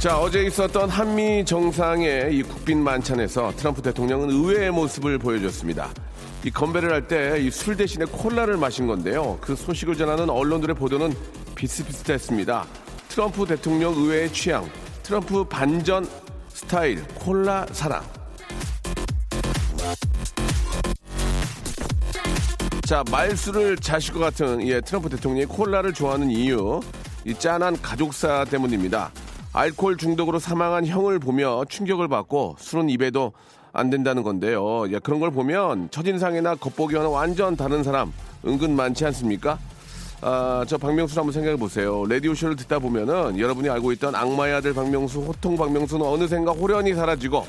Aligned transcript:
자, 0.00 0.18
어제 0.18 0.42
있었던 0.44 0.88
한미 0.88 1.44
정상의 1.44 2.34
이 2.34 2.42
국빈 2.42 2.82
만찬에서 2.82 3.52
트럼프 3.56 3.82
대통령은 3.82 4.30
의외의 4.30 4.70
모습을 4.70 5.18
보여줬습니다. 5.18 5.90
이 6.42 6.50
건배를 6.50 6.90
할 6.90 7.06
때 7.06 7.38
이 7.38 7.50
술 7.50 7.76
대신에 7.76 8.06
콜라를 8.06 8.56
마신 8.56 8.86
건데요. 8.86 9.36
그 9.42 9.54
소식을 9.54 9.96
전하는 9.96 10.30
언론들의 10.30 10.74
보도는 10.76 11.14
비슷비슷했습니다. 11.54 12.64
트럼프 13.10 13.44
대통령 13.44 13.92
의외의 13.92 14.32
취향, 14.32 14.66
트럼프 15.02 15.44
반전 15.44 16.08
스타일, 16.48 17.04
콜라 17.08 17.66
사랑. 17.72 18.02
자, 22.86 23.04
말수를 23.10 23.76
자실 23.76 24.14
것 24.14 24.20
같은 24.20 24.66
예, 24.66 24.80
트럼프 24.80 25.10
대통령이 25.10 25.44
콜라를 25.44 25.92
좋아하는 25.92 26.30
이유, 26.30 26.80
이 27.26 27.34
짠한 27.34 27.82
가족사 27.82 28.46
때문입니다. 28.46 29.12
알코올 29.52 29.96
중독으로 29.96 30.38
사망한 30.38 30.86
형을 30.86 31.18
보며 31.18 31.64
충격을 31.68 32.08
받고 32.08 32.56
술은 32.58 32.88
입에도 32.90 33.32
안 33.72 33.90
된다는 33.90 34.22
건데요. 34.22 34.90
예, 34.92 34.98
그런 34.98 35.20
걸 35.20 35.30
보면 35.30 35.90
첫인상이나 35.90 36.56
겉보기와는 36.56 37.10
완전 37.10 37.56
다른 37.56 37.82
사람 37.82 38.12
은근 38.46 38.74
많지 38.76 39.04
않습니까? 39.06 39.58
아, 40.22 40.64
저 40.68 40.76
박명수 40.76 41.18
한번 41.18 41.32
생각해 41.32 41.56
보세요. 41.56 42.04
라디오 42.06 42.34
쇼를 42.34 42.54
듣다 42.56 42.78
보면은 42.78 43.38
여러분이 43.38 43.68
알고 43.70 43.92
있던 43.92 44.14
악마의 44.14 44.54
아들 44.54 44.74
박명수, 44.74 45.20
호통 45.20 45.56
박명수는 45.56 46.04
어느샌가 46.04 46.52
호련히 46.52 46.94
사라지고 46.94 47.46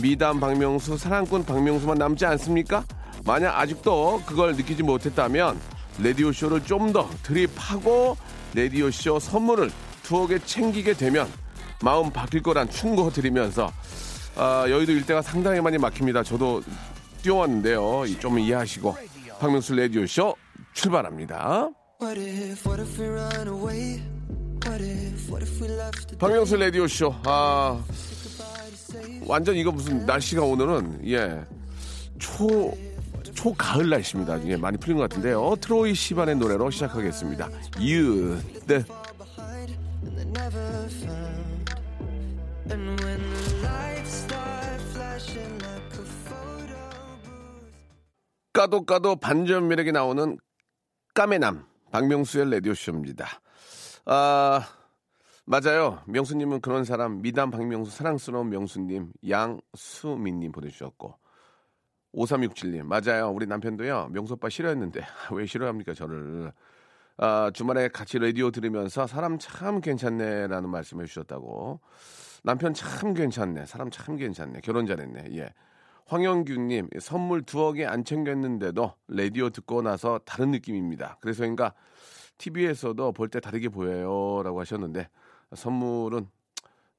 미담 0.00 0.40
박명수, 0.40 0.96
사랑꾼 0.96 1.44
박명수만 1.44 1.98
남지 1.98 2.24
않습니까? 2.26 2.84
만약 3.24 3.58
아직도 3.58 4.22
그걸 4.26 4.54
느끼지 4.54 4.82
못했다면 4.82 5.58
라디오 6.02 6.32
쇼를 6.32 6.64
좀 6.64 6.92
더 6.92 7.08
드립하고 7.22 8.16
라디오 8.54 8.90
쇼 8.90 9.18
선물을 9.18 9.70
두억에 10.04 10.38
챙기게 10.38 10.94
되면 10.94 11.26
마음 11.82 12.10
바뀔 12.10 12.42
거란 12.42 12.70
충고 12.70 13.10
드리면서 13.10 13.72
아, 14.36 14.64
여의도 14.68 14.92
일대가 14.92 15.20
상당히 15.22 15.60
많이 15.60 15.78
막힙니다. 15.78 16.22
저도 16.22 16.62
뛰어왔는데요. 17.22 18.04
이좀 18.06 18.38
이해하시고 18.38 18.96
박명수 19.40 19.74
출발합니다. 20.72 21.70
We 25.60 25.68
left 25.68 26.06
the 26.06 26.18
박명수 26.18 26.56
라디오 26.56 26.86
쇼 26.86 27.14
아 27.24 27.82
완전 29.26 29.56
이거 29.56 29.70
무슨 29.70 30.04
날씨가 30.04 30.42
오늘은 30.42 31.06
예초 31.06 32.76
초가을 33.34 33.90
날씨입니다. 33.90 34.46
예, 34.46 34.56
많이 34.56 34.78
풀린 34.78 34.96
것 34.96 35.08
같은데요. 35.08 35.56
트로이 35.60 35.94
시반의 35.94 36.36
노래로 36.36 36.70
시작하겠습니다. 36.70 37.48
유, 37.82 38.38
네. 38.66 38.84
까도 48.52 48.84
까도 48.84 49.16
반전 49.16 49.68
매력이 49.68 49.92
나오는 49.92 50.38
까매남 51.14 51.66
박명수의 51.90 52.50
라디오 52.50 52.74
쇼입니다. 52.74 53.26
아 54.06 54.66
맞아요. 55.44 56.02
명수님은 56.06 56.60
그런 56.60 56.84
사람 56.84 57.22
미담 57.22 57.50
박명수 57.50 57.90
사랑스러운 57.90 58.50
명수님 58.50 59.12
양수민님 59.28 60.52
보내주셨고 60.52 61.16
5367님 62.14 62.82
맞아요. 62.84 63.30
우리 63.30 63.46
남편도요 63.46 64.08
명수 64.12 64.34
오빠 64.34 64.48
싫어했는데 64.48 65.00
왜 65.32 65.46
싫어합니까 65.46 65.94
저를 65.94 66.52
아, 67.16 67.50
주말에 67.54 67.88
같이 67.88 68.18
라디오 68.18 68.50
들으면서 68.50 69.06
사람 69.06 69.38
참 69.38 69.80
괜찮네라는 69.80 70.68
말씀해 70.68 71.06
주셨다고 71.06 71.80
남편 72.42 72.74
참 72.74 73.14
괜찮네 73.14 73.66
사람 73.66 73.90
참 73.90 74.16
괜찮네 74.16 74.60
결혼 74.62 74.86
잘했네 74.86 75.36
예 75.36 75.48
황영규님 76.06 76.88
선물 77.00 77.42
두억에 77.42 77.86
안 77.86 78.04
챙겼는데도 78.04 78.92
라디오 79.08 79.48
듣고 79.50 79.80
나서 79.82 80.20
다른 80.26 80.50
느낌입니다. 80.50 81.18
그래서인가 81.20 81.72
TV에서도 82.38 83.12
볼 83.12 83.28
때 83.28 83.40
다르게 83.40 83.68
보여요 83.68 84.42
라고 84.42 84.60
하셨는데 84.60 85.08
선물은 85.54 86.28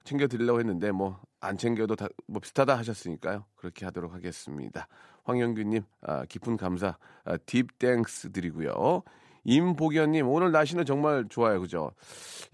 챙겨 0.06 0.28
드리려고 0.28 0.60
했는데 0.60 0.92
뭐 0.92 1.20
안 1.46 1.58
챙겨도 1.58 1.96
다, 1.96 2.08
뭐 2.28 2.42
비슷하다 2.42 2.76
하셨으니까요. 2.78 3.46
그렇게 3.56 3.86
하도록 3.86 4.12
하겠습니다. 4.14 4.88
황영규님 5.26 5.84
아, 6.02 6.26
깊은 6.26 6.58
감사 6.58 6.98
아, 7.24 7.38
deep 7.46 7.68
thanks 7.78 8.32
드리고요. 8.32 9.04
임보견님 9.46 10.28
오늘 10.28 10.52
날씨는 10.52 10.86
정말 10.86 11.26
좋아요, 11.30 11.62
그죠? 11.62 11.92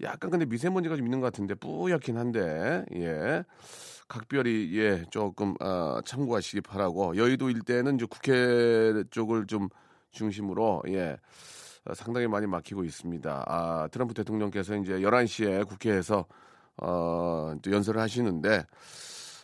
약간 0.02 0.30
근데 0.30 0.44
미세먼지가 0.44 0.96
좀 0.96 1.06
있는 1.06 1.20
것 1.20 1.26
같은데 1.26 1.54
뿌옇긴 1.54 2.16
한데 2.16 2.84
예. 2.94 3.44
각별히 4.08 4.70
예 4.78 5.04
조금 5.10 5.54
어, 5.60 6.00
참고하시기 6.04 6.60
바라고 6.60 7.16
여의도 7.16 7.48
일대는 7.48 7.94
이제 7.94 8.06
국회 8.10 9.02
쪽을 9.10 9.46
좀 9.46 9.70
중심으로 10.10 10.82
예 10.88 11.16
어, 11.86 11.94
상당히 11.94 12.26
많이 12.26 12.46
막히고 12.46 12.84
있습니다. 12.84 13.44
아 13.46 13.88
트럼프 13.90 14.12
대통령께서 14.12 14.76
이제 14.76 14.98
11시에 14.98 15.66
국회에서 15.66 16.26
어, 16.76 17.54
또 17.62 17.72
연설을 17.72 18.02
하시는데 18.02 18.66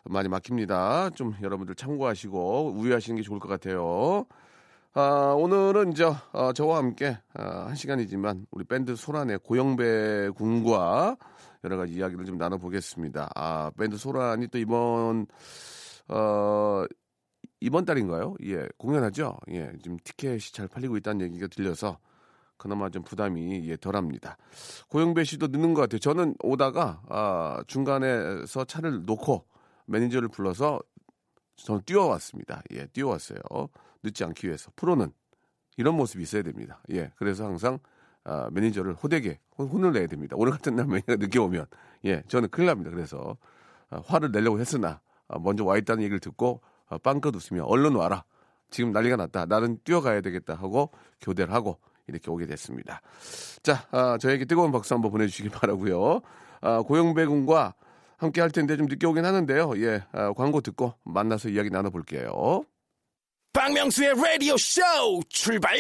많이 0.05 0.29
막힙니다. 0.29 1.11
좀 1.15 1.35
여러분들 1.41 1.75
참고하시고 1.75 2.75
우회하시는 2.77 3.17
게 3.17 3.23
좋을 3.23 3.41
것 3.41 3.49
같아요. 3.49 4.27
아, 4.95 5.35
오늘은 5.37 5.93
이제 5.93 6.05
어, 6.33 6.53
저와 6.55 6.79
함께 6.79 7.19
아, 7.35 7.67
한 7.67 7.75
시간이지만 7.75 8.47
우리 8.51 8.65
밴드 8.65 8.97
소란의 8.97 9.41
고영배 9.41 10.31
군과 10.35 11.17
여러 11.65 11.77
가지 11.77 11.93
이야기를 11.93 12.25
좀 12.25 12.39
나눠보겠습니다. 12.39 13.31
아, 13.35 13.71
밴드 13.79 13.99
소란이 13.99 14.49
또 14.49 14.59
이번 14.59 15.27
어, 16.09 16.85
이번 17.61 17.85
달인가요? 17.85 18.35
예, 18.45 18.67
공연하죠. 18.79 19.37
예, 19.51 19.71
지금 19.83 19.99
티켓이 20.03 20.41
잘 20.53 20.69
팔리고 20.69 20.97
있다는 20.97 21.27
얘기가 21.27 21.49
들려서 21.49 21.99
그나마 22.57 22.89
좀 22.89 23.03
부담이 23.03 23.69
예, 23.69 23.77
덜합니다. 23.77 24.39
고영배 24.89 25.25
씨도 25.25 25.49
늦는 25.49 25.75
것 25.75 25.83
같아요. 25.83 25.99
저는 25.99 26.35
오다가 26.43 27.03
아, 27.11 27.63
중간에서 27.67 28.65
차를 28.65 29.05
놓고 29.05 29.45
매니저를 29.85 30.29
불러서 30.29 30.81
저는 31.57 31.83
뛰어왔습니다. 31.85 32.63
예, 32.73 32.87
뛰어왔어요. 32.87 33.39
늦지 34.03 34.25
않기 34.25 34.47
위해서. 34.47 34.71
프로는 34.77 35.13
이런 35.77 35.95
모습이 35.97 36.23
있어야 36.23 36.43
됩니다. 36.43 36.81
예, 36.91 37.11
그래서 37.17 37.45
항상 37.45 37.79
아, 38.25 38.49
매니저를 38.53 38.95
호되게 38.95 39.39
혼- 39.57 39.69
혼을 39.69 39.93
내야 39.93 40.07
됩니다. 40.07 40.37
오늘 40.39 40.53
같은 40.53 40.77
날 40.77 40.87
매니저가 40.87 41.17
늦게 41.17 41.39
오면 41.39 41.67
예, 42.05 42.23
저는 42.29 42.49
큰일 42.51 42.67
납니다. 42.67 42.91
그래서 42.91 43.37
아, 43.91 44.01
화를 44.05 44.33
내려고 44.33 44.61
했으나 44.61 45.01
아, 45.29 45.39
먼저 45.39 45.65
와 45.65 45.79
있다는 45.79 46.03
얘기를 46.03 46.21
듣고 46.21 46.61
아, 46.89 46.99
빵긋 46.99 47.35
웃으며 47.37 47.65
얼른 47.65 47.95
와라. 47.95 48.25
지금 48.71 48.93
난리가 48.93 49.17
났다. 49.17 49.47
나는 49.47 49.79
뛰어가야 49.85 50.21
되겠다 50.21 50.55
하고 50.55 50.91
교대를 51.23 51.55
하고 51.55 51.79
이렇게 52.07 52.31
오게 52.31 52.47
됐습니다. 52.47 53.01
자, 53.63 53.87
아, 53.91 54.19
저에게 54.19 54.45
뜨거운 54.45 54.73
박수 54.73 54.95
한번 54.95 55.11
보내주시기 55.11 55.49
바라고요. 55.51 56.21
아, 56.61 56.83
고영배 56.83 57.25
군과 57.27 57.75
함께 58.19 58.41
할 58.41 58.51
텐데 58.51 58.77
좀 58.77 58.87
늦게 58.87 59.07
오긴 59.07 59.25
하는데요. 59.25 59.73
예, 59.83 60.05
아, 60.13 60.33
광고 60.33 60.61
듣고 60.61 60.95
만나서 61.05 61.49
이야기 61.51 61.71
나눠볼게요. 61.71 62.65
박명수의 63.59 64.15
라디오 64.15 64.57
쇼 64.57 64.81
출발! 65.29 65.77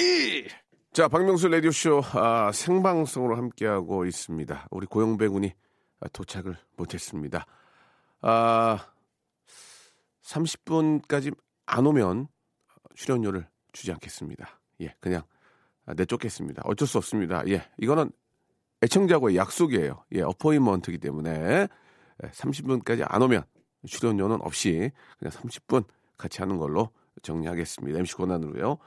자, 0.92 1.06
박명수 1.06 1.46
라디오 1.46 1.70
쇼 1.70 2.02
아, 2.12 2.50
생방송으로 2.52 3.36
함께하고 3.36 4.04
있습니다. 4.04 4.66
우리 4.72 4.84
고영배 4.86 5.28
군이 5.28 5.54
아, 6.00 6.08
도착을 6.08 6.56
못했습니다. 6.76 7.46
아, 8.20 8.84
30분까지 10.25 11.32
안 11.66 11.86
오면 11.86 12.26
출연료를 12.96 13.46
주지 13.70 13.92
않겠습니다. 13.92 14.60
예, 14.80 14.96
그냥 14.98 15.22
아, 15.86 15.94
내쫓겠습니다. 15.94 16.62
어쩔 16.64 16.88
수 16.88 16.98
없습니다. 16.98 17.44
예, 17.46 17.62
이거는 17.78 18.10
애청자와의 18.82 19.36
약속이에요. 19.36 20.04
예, 20.16 20.22
어포인먼트이기 20.22 20.98
때문에 20.98 21.69
30분까지 22.22 23.06
안 23.06 23.22
오면 23.22 23.44
출연료는 23.86 24.40
없이 24.42 24.90
그냥 25.20 25.30
30분 25.30 25.84
같이 26.16 26.40
하는 26.40 26.56
걸로 26.58 26.90
정리하겠습니다. 27.23 27.99
MC 27.99 28.15
권한으로요. 28.17 28.79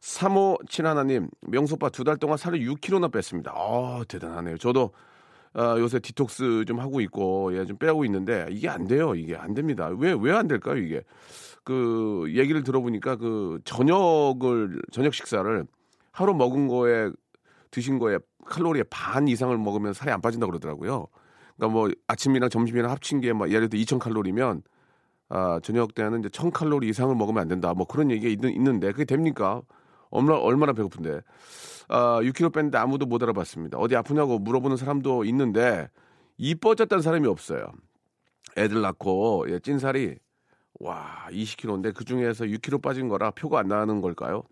3호 0.00 0.64
7하나님, 0.68 1.28
명소빠 1.42 1.88
두 1.90 2.04
달 2.04 2.16
동안 2.16 2.36
살을 2.36 2.60
6kg나 2.60 3.10
뺐습니다. 3.12 3.52
아, 3.54 4.04
대단하네요. 4.08 4.58
저도 4.58 4.92
아, 5.54 5.76
요새 5.78 5.98
디톡스 6.00 6.64
좀 6.66 6.78
하고 6.80 7.00
있고 7.00 7.56
예, 7.56 7.64
좀 7.64 7.76
빼고 7.78 8.04
있는데 8.04 8.46
이게 8.50 8.68
안 8.68 8.86
돼요. 8.86 9.14
이게 9.14 9.36
안 9.36 9.54
됩니다. 9.54 9.88
왜 9.88 10.12
왜 10.12 10.32
안 10.32 10.46
될까요? 10.48 10.76
이게 10.76 11.02
그 11.64 12.26
얘기를 12.28 12.62
들어보니까 12.62 13.16
그 13.16 13.58
저녁을 13.64 14.80
저녁 14.92 15.14
식사를 15.14 15.64
하루 16.12 16.34
먹은 16.34 16.68
거에 16.68 17.10
드신 17.70 17.98
거에 17.98 18.18
칼로리의 18.46 18.84
반 18.90 19.26
이상을 19.28 19.56
먹으면 19.58 19.92
살이 19.92 20.10
안 20.12 20.20
빠진다 20.20 20.46
고 20.46 20.52
그러더라고요. 20.52 21.06
그러니까 21.56 21.72
뭐 21.78 21.90
아침이랑 22.06 22.48
점심이랑 22.50 22.90
합친 22.90 23.20
게 23.20 23.32
막 23.32 23.50
예를 23.50 23.68
들어 23.68 23.80
2,000 23.80 23.98
칼로리면 23.98 24.62
아, 25.28 25.60
저녁 25.62 25.94
때는 25.94 26.20
이제 26.20 26.28
1,000 26.28 26.50
칼로리 26.52 26.88
이상을 26.88 27.14
먹으면 27.14 27.42
안 27.42 27.48
된다. 27.48 27.74
뭐 27.74 27.86
그런 27.86 28.10
얘기가 28.10 28.30
있는, 28.30 28.52
있는데 28.54 28.92
그게 28.92 29.04
됩니까? 29.04 29.62
얼마나 30.10 30.38
얼마나 30.38 30.72
배고픈데. 30.72 31.20
아, 31.88 32.20
6kg 32.22 32.52
뺐는데 32.52 32.78
아무도 32.78 33.06
못 33.06 33.22
알아봤습니다. 33.22 33.78
어디 33.78 33.96
아프냐고 33.96 34.38
물어보는 34.38 34.76
사람도 34.76 35.24
있는데 35.24 35.88
이뻐졌다는 36.38 37.02
사람이 37.02 37.26
없어요. 37.26 37.66
애들 38.56 38.80
낳고 38.80 39.46
예, 39.48 39.58
찐살이 39.58 40.16
와 40.80 41.26
20kg인데 41.30 41.94
그 41.94 42.04
중에서 42.04 42.44
6kg 42.44 42.82
빠진 42.82 43.08
거라 43.08 43.30
표가 43.30 43.60
안 43.60 43.68
나는 43.68 44.00
걸까요? 44.00 44.42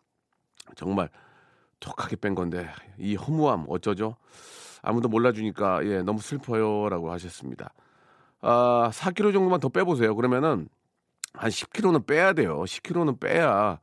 정말 0.76 1.08
독하게 1.80 2.16
뺀 2.16 2.34
건데 2.34 2.68
이 2.98 3.14
허무함 3.14 3.66
어쩌죠? 3.68 4.16
아무도 4.82 5.08
몰라주니까 5.08 5.84
예 5.86 6.02
너무 6.02 6.20
슬퍼요라고 6.20 7.10
하셨습니다. 7.12 7.72
아 8.46 8.90
4kg 8.92 9.32
정도만 9.32 9.58
더 9.60 9.68
빼보세요. 9.70 10.14
그러면은 10.14 10.68
한 11.32 11.50
10kg는 11.50 12.06
빼야 12.06 12.32
돼요. 12.34 12.62
10kg는 12.66 13.18
빼야 13.20 13.78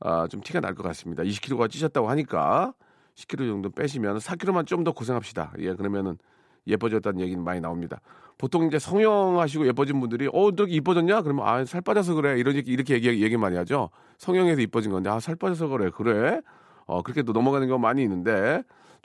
아, 0.00 0.26
좀 0.28 0.40
티가 0.40 0.60
날 0.60 0.74
것 0.74 0.82
같습니다. 0.82 1.22
20kg가 1.22 1.70
찌셨다고 1.70 2.08
하니까 2.10 2.74
10kg 3.14 3.48
정도 3.48 3.70
빼시면 3.70 4.18
4kg만 4.18 4.66
좀 4.66 4.82
더 4.84 4.92
고생합시다. 4.92 5.52
예 5.58 5.74
그러면은 5.74 6.18
예뻐졌다는 6.66 7.20
얘기는 7.20 7.42
많이 7.42 7.60
나옵니다. 7.60 8.00
보통 8.38 8.66
이제 8.66 8.78
성형하시고 8.78 9.66
예뻐진 9.66 10.00
분들이 10.00 10.26
어, 10.32 10.50
너 10.56 10.64
이뻐졌냐? 10.64 11.22
그러면 11.22 11.46
아, 11.46 11.64
살 11.64 11.80
빠져서 11.82 12.14
그래. 12.14 12.38
이런 12.38 12.54
얘기 12.56 12.72
이렇게 12.72 12.94
얘기, 12.94 13.22
얘기 13.22 13.36
많이 13.36 13.56
하죠. 13.58 13.90
성형해서 14.18 14.60
이뻐진 14.62 14.90
건데 14.92 15.10
아, 15.10 15.20
살 15.20 15.36
빠져서 15.36 15.68
그래. 15.68 15.90
그래? 15.94 16.40
어, 16.86 17.02
그렇게 17.02 17.22
또 17.22 17.32
넘어가는 17.32 17.66
경우 17.68 17.78
많이 17.78 18.02
있는데 18.02 18.62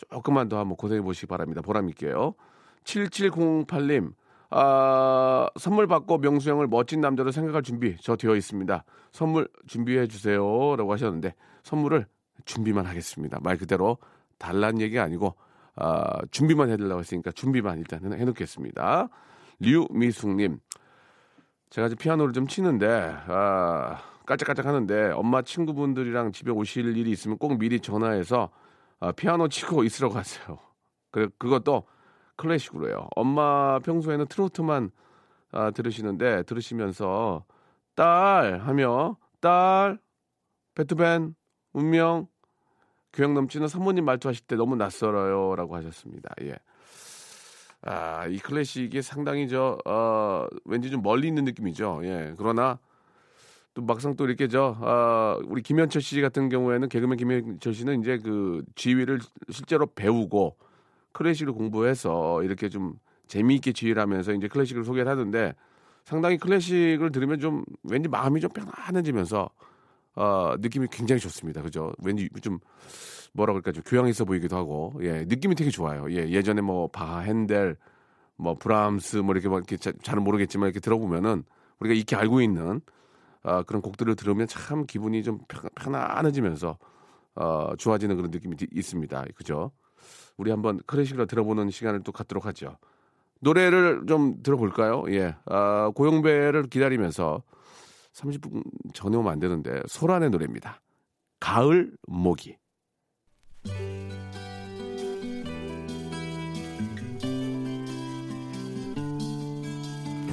조금만 0.09 0.49
더 0.49 0.57
한번 0.59 0.77
고생해 0.77 1.01
보시기 1.01 1.27
바랍니다. 1.27 1.61
보람 1.61 1.89
있게요. 1.89 2.33
7708님. 2.85 4.13
아, 4.49 5.47
선물 5.57 5.87
받고 5.87 6.19
명수 6.19 6.49
형을 6.49 6.67
멋진 6.67 7.01
남자로 7.01 7.31
생각할 7.31 7.61
준비 7.63 7.95
저 8.01 8.15
되어 8.15 8.35
있습니다. 8.35 8.83
선물 9.11 9.47
준비해 9.67 10.07
주세요라고 10.07 10.91
하셨는데 10.93 11.33
선물을 11.63 12.05
준비만 12.45 12.85
하겠습니다. 12.85 13.39
말 13.41 13.57
그대로 13.57 13.97
달란 14.37 14.79
얘기 14.81 14.99
아니고 14.99 15.35
아, 15.75 16.19
준비만 16.31 16.69
해달라고 16.69 16.99
했으니까 16.99 17.31
준비만 17.31 17.79
일단 17.79 18.13
해- 18.13 18.17
해놓겠습니다. 18.19 19.09
류미숙님, 19.59 20.59
제가 21.69 21.89
지금 21.89 22.01
피아노를 22.01 22.33
좀 22.33 22.47
치는데 22.47 22.87
아, 23.27 24.01
깔짝깔짝 24.25 24.65
하는데 24.65 25.11
엄마 25.11 25.41
친구분들이랑 25.41 26.31
집에 26.31 26.51
오실 26.51 26.95
일이 26.97 27.11
있으면 27.11 27.37
꼭 27.37 27.57
미리 27.57 27.79
전화해서 27.79 28.49
아, 28.99 29.11
피아노 29.11 29.47
치고 29.47 29.83
있으라고 29.83 30.15
하세요. 30.15 30.57
그 31.11 31.29
그것도 31.37 31.83
클래식으로 32.35 32.89
해요. 32.89 33.07
엄마 33.15 33.79
평소에는 33.79 34.27
트로트만 34.27 34.91
아, 35.51 35.71
들으시는데 35.71 36.43
들으시면서 36.43 37.45
딸 37.95 38.59
하며 38.59 39.17
딸 39.39 39.99
베토벤 40.75 41.35
운명 41.73 42.27
교양 43.13 43.33
넘치는 43.33 43.67
사모님 43.67 44.03
말투 44.05 44.27
하실 44.27 44.45
때 44.45 44.55
너무 44.55 44.75
낯설어요라고 44.75 45.75
하셨습니다. 45.77 46.29
예. 46.41 46.55
아, 47.81 48.27
이 48.27 48.39
클래식이 48.39 49.01
상당히 49.01 49.47
저, 49.47 49.77
어, 49.85 50.47
왠지 50.65 50.89
좀 50.89 51.01
멀리 51.01 51.27
있는 51.27 51.45
느낌이죠. 51.45 52.01
예. 52.03 52.33
그러나 52.37 52.79
또 53.73 53.81
막상 53.83 54.15
또 54.15 54.25
이렇게 54.25 54.47
저, 54.47 54.75
아, 54.81 55.39
우리 55.45 55.61
김현철 55.61 56.01
씨 56.01 56.19
같은 56.19 56.49
경우에는 56.49 56.89
개그맨 56.89 57.17
김현철 57.17 57.73
씨는 57.73 58.01
이제 58.01 58.17
그 58.17 58.63
지휘를 58.75 59.19
실제로 59.49 59.85
배우고 59.85 60.57
클래식을 61.15 61.53
공부해서 61.53 62.43
이렇게 62.43 62.69
좀 62.69 62.93
재미있게 63.27 63.71
지휘를 63.73 64.01
하면서 64.01 64.33
이제 64.33 64.47
클래식을 64.47 64.83
소개를 64.83 65.09
하는데 65.11 65.55
상당히 66.03 66.37
클래식을 66.37 67.11
들으면 67.11 67.39
좀 67.39 67.63
왠지 67.83 68.07
마음이 68.07 68.39
좀 68.41 68.51
편안해지면서 68.51 69.49
어, 70.17 70.55
느낌이 70.59 70.87
굉장히 70.91 71.19
좋습니다. 71.19 71.61
그죠? 71.61 71.91
왠지 72.03 72.29
좀 72.41 72.59
뭐라 73.33 73.53
그럴까 73.53 73.71
좀 73.71 73.83
교양 73.85 74.07
있어 74.07 74.23
보이기도 74.25 74.55
하고 74.55 74.93
예 75.01 75.25
느낌이 75.25 75.55
되게 75.55 75.69
좋아요. 75.71 76.09
예 76.11 76.29
예전에 76.29 76.61
뭐 76.61 76.87
바 76.89 77.19
핸델 77.19 77.75
뭐 78.37 78.53
브람스 78.55 79.17
뭐 79.17 79.33
이렇게 79.33 79.47
막 79.49 79.57
이렇게 79.57 79.77
자- 79.77 79.93
잘은 80.03 80.23
모르겠지만 80.23 80.67
이렇게 80.67 80.79
들어보면은 80.79 81.43
우리가 81.79 81.95
익히 81.95 82.15
알고 82.15 82.41
있는 82.41 82.81
아, 83.43 83.63
그런 83.63 83.81
곡들을 83.81 84.15
들으면 84.15 84.47
참 84.47 84.85
기분이 84.85 85.23
좀 85.23 85.39
편, 85.47 85.69
편안해지면서 85.75 86.77
어, 87.35 87.73
좋아지는 87.77 88.15
그런 88.15 88.31
느낌이 88.31 88.55
디- 88.57 88.67
있습니다. 88.73 89.25
그죠? 89.35 89.71
우리 90.37 90.51
한번 90.51 90.79
클래식으로 90.85 91.25
들어보는 91.25 91.69
시간을 91.69 92.03
또 92.03 92.11
갖도록 92.11 92.45
하죠. 92.47 92.77
노래를 93.41 94.05
좀 94.07 94.41
들어볼까요? 94.43 95.03
예, 95.09 95.35
아, 95.45 95.91
고용배를 95.93 96.63
기다리면서 96.63 97.43
30분 98.13 98.63
전에 98.93 99.17
오면 99.17 99.31
안 99.31 99.39
되는데 99.39 99.81
소란의 99.87 100.29
노래입니다. 100.29 100.81
가을 101.39 101.91
모기. 102.07 102.55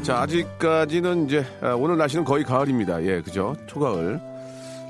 자 0.03 0.21
아직까지는 0.23 1.27
이제 1.27 1.45
아, 1.61 1.75
오늘 1.75 1.97
날씨는 1.97 2.25
거의 2.25 2.45
가을입니다. 2.45 3.03
예, 3.05 3.23
그죠? 3.23 3.55
초가을. 3.67 4.21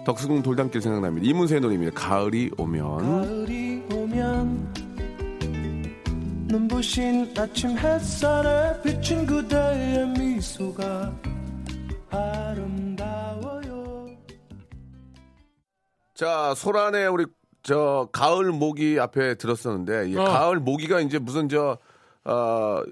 덕수궁 0.05 0.43
돌담길 0.43 0.81
생각납니다. 0.81 1.27
이문세의 1.29 1.61
노래입니다. 1.61 1.93
가을이 1.95 2.51
오면. 2.57 2.99
가을이 2.99 3.72
오면 4.23 4.73
눈부신 6.47 7.35
아침 7.37 7.77
햇살에 7.77 8.81
비친 8.83 9.27
그대의 9.27 10.07
미소가 10.11 11.13
아름다워요 12.11 14.07
자, 16.15 16.55
소란의 16.55 17.09
우리 17.09 17.27
저 17.65 18.09
가을 18.13 18.53
모기 18.53 18.99
앞에 19.01 19.35
들었었는데 19.35 20.11
이 20.11 20.17
어. 20.17 20.25
가을 20.25 20.61
모기가 20.61 21.01
이제 21.01 21.19
무슨 21.19 21.49
저 21.49 21.79
어, 22.25 22.83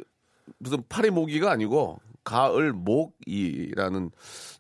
무슨 0.59 0.83
파리 0.89 1.11
모기가 1.11 1.51
아니고 1.53 2.01
가을 2.35 2.73
목이라는 2.73 4.11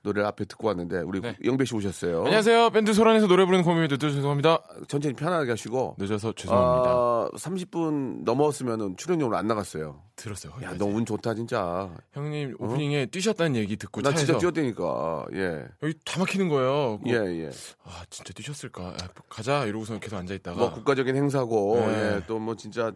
노래를 0.02 0.26
앞에 0.26 0.44
듣고 0.46 0.66
왔는데 0.68 1.00
우리 1.02 1.20
네. 1.20 1.36
영배 1.44 1.64
씨 1.64 1.74
오셨어요. 1.76 2.24
안녕하세요. 2.24 2.70
밴드 2.70 2.92
소란에서 2.92 3.28
노래 3.28 3.44
부르는 3.44 3.62
고민이 3.64 3.86
늦어서 3.88 4.14
죄송합니다. 4.16 4.58
천천히 4.88 5.14
편안하게 5.14 5.50
하시고 5.52 5.94
늦어서 5.98 6.32
죄송합니다. 6.32 6.90
어, 6.96 7.30
30분 7.36 8.24
넘었으면은 8.24 8.96
출연료로 8.96 9.36
안 9.36 9.46
나갔어요. 9.46 10.02
들었어요. 10.16 10.52
야. 10.62 10.74
너 10.76 10.86
운 10.86 11.06
좋다 11.06 11.34
진짜. 11.34 11.88
형님 12.12 12.56
오프닝에 12.58 13.06
뛰셨다는 13.06 13.54
얘기 13.56 13.76
듣고 13.76 14.02
나 14.02 14.10
차에서 14.10 14.26
진짜 14.26 14.38
뛰었다니까. 14.40 15.26
예. 15.34 15.64
여기 15.82 15.94
다 16.04 16.18
막히는 16.18 16.48
거예요. 16.48 16.98
예, 17.06 17.12
그- 17.18 17.40
예. 17.44 17.50
아 17.84 18.02
진짜 18.10 18.32
뛰셨을까? 18.34 18.82
아, 18.82 18.96
가자 19.28 19.64
이러고서 19.66 19.98
계속 20.00 20.16
앉아 20.16 20.34
있다가 20.34 20.58
뭐 20.58 20.72
국가적인 20.72 21.14
행사고 21.14 21.76
네. 21.78 22.16
예, 22.16 22.26
또뭐 22.26 22.56
진짜 22.56 22.90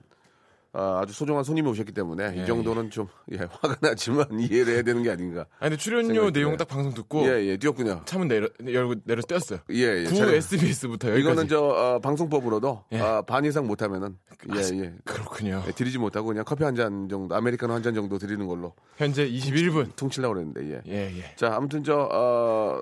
아, 0.76 1.04
주 1.06 1.12
소중한 1.14 1.44
손님이 1.44 1.68
오셨기 1.70 1.92
때문에 1.92 2.34
예, 2.36 2.42
이 2.42 2.46
정도는 2.46 2.90
좀 2.90 3.06
예, 3.32 3.36
화가 3.62 3.76
나지만 3.80 4.26
이해를 4.40 4.74
해야 4.74 4.82
되는 4.82 5.02
게 5.04 5.10
아닌가. 5.10 5.46
아니 5.60 5.70
근데 5.70 5.76
출연료 5.76 6.30
내용. 6.32 6.56
딱 6.56 6.66
방송 6.66 6.92
듣고 6.92 7.22
예, 7.28 7.46
예, 7.46 7.56
뛰었군요. 7.56 8.02
차문 8.04 8.26
내려 8.28 8.48
열고 8.66 8.96
내려 9.04 9.22
뛰었어요. 9.22 9.60
예, 9.70 10.04
예. 10.04 10.04
구. 10.04 10.16
SBS부터 10.34 11.10
여기까지. 11.12 11.20
이거는 11.20 11.48
저 11.48 11.60
어, 11.64 11.98
방송법으로도 12.00 12.84
예. 12.92 12.98
아, 13.00 13.22
반 13.22 13.44
이상 13.44 13.66
못하면은 13.68 14.18
예, 14.54 14.78
예. 14.80 14.94
그렇군요. 15.04 15.62
예, 15.66 15.70
드리지 15.72 15.98
못하고 15.98 16.26
그냥 16.28 16.44
커피 16.44 16.64
한 16.64 16.74
잔 16.74 17.08
정도, 17.08 17.34
아메리카노 17.36 17.72
한 17.72 17.82
잔 17.84 17.94
정도 17.94 18.18
드리는 18.18 18.44
걸로 18.46 18.74
현재 18.96 19.28
21분. 19.30 19.94
퉁치려고 19.94 20.34
그랬는데 20.34 20.70
예. 20.72 20.82
예 20.92 21.18
예. 21.18 21.34
자, 21.36 21.54
아무튼 21.54 21.84
저 21.84 22.08
어, 22.12 22.80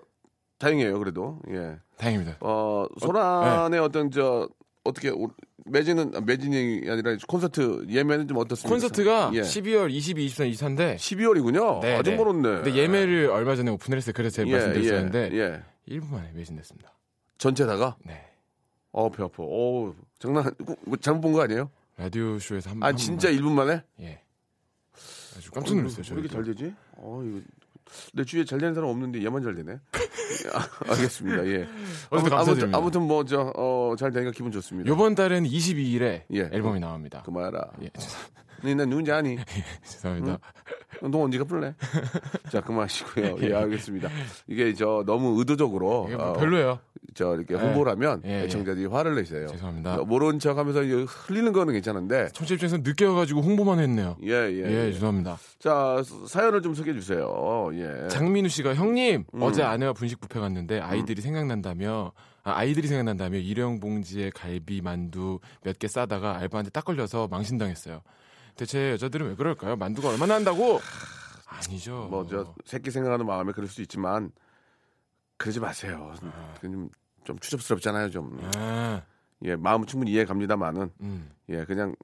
다행이에요, 0.58 0.98
그래도 0.98 1.40
예. 1.50 1.76
다행입니다. 1.98 2.38
어, 2.40 2.86
소란의 3.00 3.70
네. 3.70 3.78
어, 3.78 3.88
떤 3.90 4.10
저 4.10 4.48
어떻게 4.84 5.10
오- 5.10 5.30
매진은 5.66 6.12
아, 6.16 6.20
매진이 6.20 6.90
아니라 6.90 7.16
콘서트 7.28 7.86
예매는 7.88 8.26
좀 8.28 8.36
어떻습니까? 8.38 8.68
콘서트가 8.74 9.30
예. 9.34 9.40
12월 9.42 9.90
22, 9.90 10.24
23, 10.26 10.48
24인데 10.48 10.96
12월이군요. 10.96 11.80
네, 11.80 11.96
아주 11.96 12.10
네. 12.10 12.16
멀었네. 12.16 12.42
근데 12.62 12.74
예매를 12.74 13.30
얼마 13.30 13.54
전에 13.54 13.70
오픈을 13.70 13.98
했어요. 13.98 14.12
그래서 14.16 14.36
제가 14.36 14.48
예, 14.48 14.52
말씀드렸었는데 14.52 15.30
예, 15.32 15.38
예. 15.38 15.62
1분 15.98 16.10
만에 16.10 16.32
매진됐습니다. 16.34 16.92
전체다가 17.38 17.96
네. 18.04 18.24
어, 18.90 19.10
배 19.10 19.22
아파. 19.22 19.42
어, 19.44 19.94
장난 20.18 20.46
아니- 20.46 20.76
뭐 20.84 20.96
잘못 20.98 21.20
본 21.20 21.32
거 21.32 21.42
아니에요? 21.42 21.70
라디오 21.96 22.38
쇼에서 22.38 22.70
한 22.70 22.82
아, 22.82 22.86
한 22.88 22.96
진짜 22.96 23.28
번만. 23.28 23.44
1분 23.44 23.52
만에? 23.54 23.82
예. 24.00 24.20
아주 25.36 25.50
깜짝 25.50 25.76
놀랐어요. 25.76 26.04
왜 26.10 26.20
이렇게 26.20 26.28
잘. 26.28 26.44
되지? 26.44 26.74
어, 26.96 27.22
이거 27.24 27.40
내 28.14 28.24
주위에 28.24 28.44
잘 28.44 28.58
되는 28.58 28.74
사람 28.74 28.90
없는데 28.90 29.22
얘만 29.24 29.42
잘 29.42 29.54
되네. 29.54 29.78
아, 30.54 30.90
알겠습니다. 30.90 31.46
예. 31.46 31.68
아무튼. 32.10 32.74
아무튼 32.74 33.02
뭐저 33.02 33.52
어, 33.56 33.81
잘 33.96 34.12
되니까 34.12 34.30
기분 34.32 34.52
좋습니다. 34.52 34.88
요번 34.90 35.14
달은 35.14 35.44
22일에 35.44 36.22
예. 36.32 36.48
앨범이 36.52 36.80
나옵니다. 36.80 37.22
그만하라. 37.24 37.70
예. 37.82 37.90
너는 38.62 38.88
누군지 38.88 39.10
아니? 39.12 39.36
죄송합니다. 39.84 40.38
너 41.02 41.18
언제 41.18 41.38
갚을래? 41.38 41.74
자, 42.50 42.60
그만하시고요. 42.60 43.36
예, 43.40 43.54
알겠습니다. 43.54 44.08
이게 44.46 44.72
저 44.74 45.02
너무 45.04 45.38
의도적으로 45.38 46.06
뭐 46.08 46.16
어, 46.16 46.32
별로예요. 46.34 46.78
저 47.14 47.34
이렇게 47.34 47.54
홍보를 47.54 47.92
하면 47.92 48.22
예, 48.24 48.40
예. 48.40 48.44
애청자들이 48.44 48.86
화를 48.86 49.16
내세요. 49.16 49.48
죄송합니다. 49.48 49.96
모른 50.04 50.38
척 50.38 50.58
하면서 50.58 50.80
흘리는 50.80 51.52
거는 51.52 51.74
괜찮은데. 51.74 52.28
청취자 52.32 52.54
입장에서 52.54 52.78
늦게 52.78 53.04
와가지고 53.04 53.42
홍보만 53.42 53.80
했네요. 53.80 54.16
예, 54.22 54.30
예. 54.30 54.62
예, 54.64 54.86
예. 54.86 54.92
죄송합니다. 54.92 55.38
자, 55.58 56.02
사연을 56.28 56.62
좀 56.62 56.74
소개해 56.74 56.96
주세요. 56.98 57.68
예. 57.74 58.08
장민우 58.08 58.48
씨가 58.48 58.74
형님 58.74 59.24
음. 59.34 59.42
어제 59.42 59.62
아내와 59.62 59.92
분식 59.92 60.20
뷔페 60.20 60.38
갔는데 60.38 60.78
아이들이 60.80 61.20
생각난다며 61.20 62.12
아, 62.44 62.52
아이들이 62.58 62.88
생각난다며 62.88 63.38
일회용 63.38 63.78
봉지에 63.80 64.30
갈비 64.30 64.80
만두 64.82 65.38
몇 65.62 65.78
개 65.78 65.86
싸다가 65.88 66.36
알바한테 66.38 66.70
딱 66.70 66.84
걸려서 66.84 67.28
망신당했어요. 67.28 68.02
대체 68.56 68.90
여자들은 68.92 69.28
왜 69.28 69.34
그럴까요? 69.36 69.76
만두가 69.76 70.08
얼마나 70.10 70.34
한다고? 70.34 70.80
아니죠. 71.46 72.08
뭐 72.10 72.26
저 72.26 72.54
새끼 72.64 72.90
생각하는 72.90 73.26
마음에 73.26 73.52
그럴 73.52 73.68
수 73.68 73.80
있지만 73.82 74.32
그러지 75.36 75.60
마세요. 75.60 76.14
좀, 76.60 76.88
좀 77.24 77.38
추접스럽잖아요, 77.38 78.10
좀. 78.10 78.38
아, 78.56 79.02
예, 79.44 79.56
마음은 79.56 79.86
충분히 79.86 80.12
이해 80.12 80.24
갑니다만은 80.24 80.90
음. 81.00 81.30
예, 81.48 81.64
그냥 81.64 81.94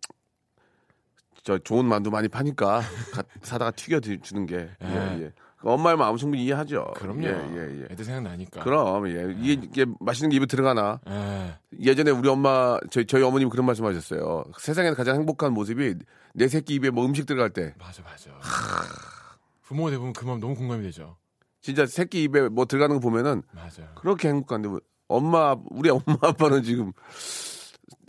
저 1.43 1.59
좋은 1.59 1.85
만두 1.87 2.11
많이 2.11 2.29
파니까 2.29 2.81
가- 3.13 3.23
사다가 3.43 3.71
튀겨 3.71 4.01
드- 4.01 4.21
주는 4.21 4.45
게 4.47 4.69
예, 4.83 5.23
예. 5.23 5.33
예. 5.59 5.63
그 5.63 5.71
엄마의 5.71 5.97
마음 5.97 6.17
충분히 6.17 6.45
이해하죠. 6.45 6.93
그럼요. 6.97 7.25
예, 7.25 7.29
예, 7.29 7.81
예. 7.81 7.87
애들 7.91 8.05
생각나니까. 8.05 8.63
그럼 8.63 9.09
예. 9.09 9.35
이게, 9.41 9.53
이게 9.65 9.87
맛있는 10.01 10.31
게 10.31 10.37
입에 10.37 10.47
들어가나? 10.47 11.01
예. 11.09 11.59
예전에 11.81 12.11
우리 12.11 12.29
엄마 12.29 12.79
저희 12.91 13.07
저희 13.07 13.23
어머님 13.23 13.49
그런 13.49 13.67
말씀 13.67 13.85
하셨어요. 13.85 14.45
세상에서 14.59 14.95
가장 14.95 15.17
행복한 15.17 15.53
모습이 15.53 15.97
내 16.35 16.49
새끼 16.49 16.75
입에 16.75 16.91
뭐 16.91 17.05
음식 17.05 17.27
들어갈 17.27 17.51
때 17.51 17.75
맞아, 17.79 18.03
맞아. 18.03 18.31
부모가 19.63 19.91
돼보면 19.91 20.13
그 20.13 20.25
마음 20.25 20.41
너무 20.41 20.55
공감이 20.55 20.83
되죠. 20.85 21.17
진짜 21.61 21.85
새끼 21.87 22.23
입에 22.25 22.49
뭐 22.49 22.65
들어가는 22.65 22.95
거 22.97 23.01
보면은 23.01 23.43
맞아요. 23.53 23.89
그렇게 23.97 24.29
행복한데 24.29 24.69
뭐 24.69 24.81
엄마 25.09 25.57
우리 25.71 25.91
엄마 25.91 26.17
아빠는 26.23 26.63
지금 26.63 26.93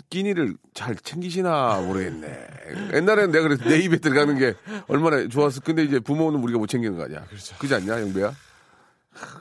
끼니를 0.09 0.55
잘 0.73 0.95
챙기시나 0.95 1.81
모르겠네. 1.81 2.47
옛날에는 2.93 3.31
내가 3.31 3.47
그래서 3.47 3.63
내 3.69 3.77
입에 3.79 3.97
들어가는 3.97 4.37
게 4.37 4.55
얼마나 4.87 5.27
좋았어. 5.27 5.61
근데 5.61 5.83
이제 5.83 5.99
부모는 5.99 6.39
우리가 6.41 6.57
못 6.59 6.67
챙기는 6.67 6.97
거 6.97 7.03
아니야. 7.05 7.25
그렇죠. 7.25 7.55
그지 7.57 7.75
않냐, 7.75 8.01
영배야? 8.01 8.33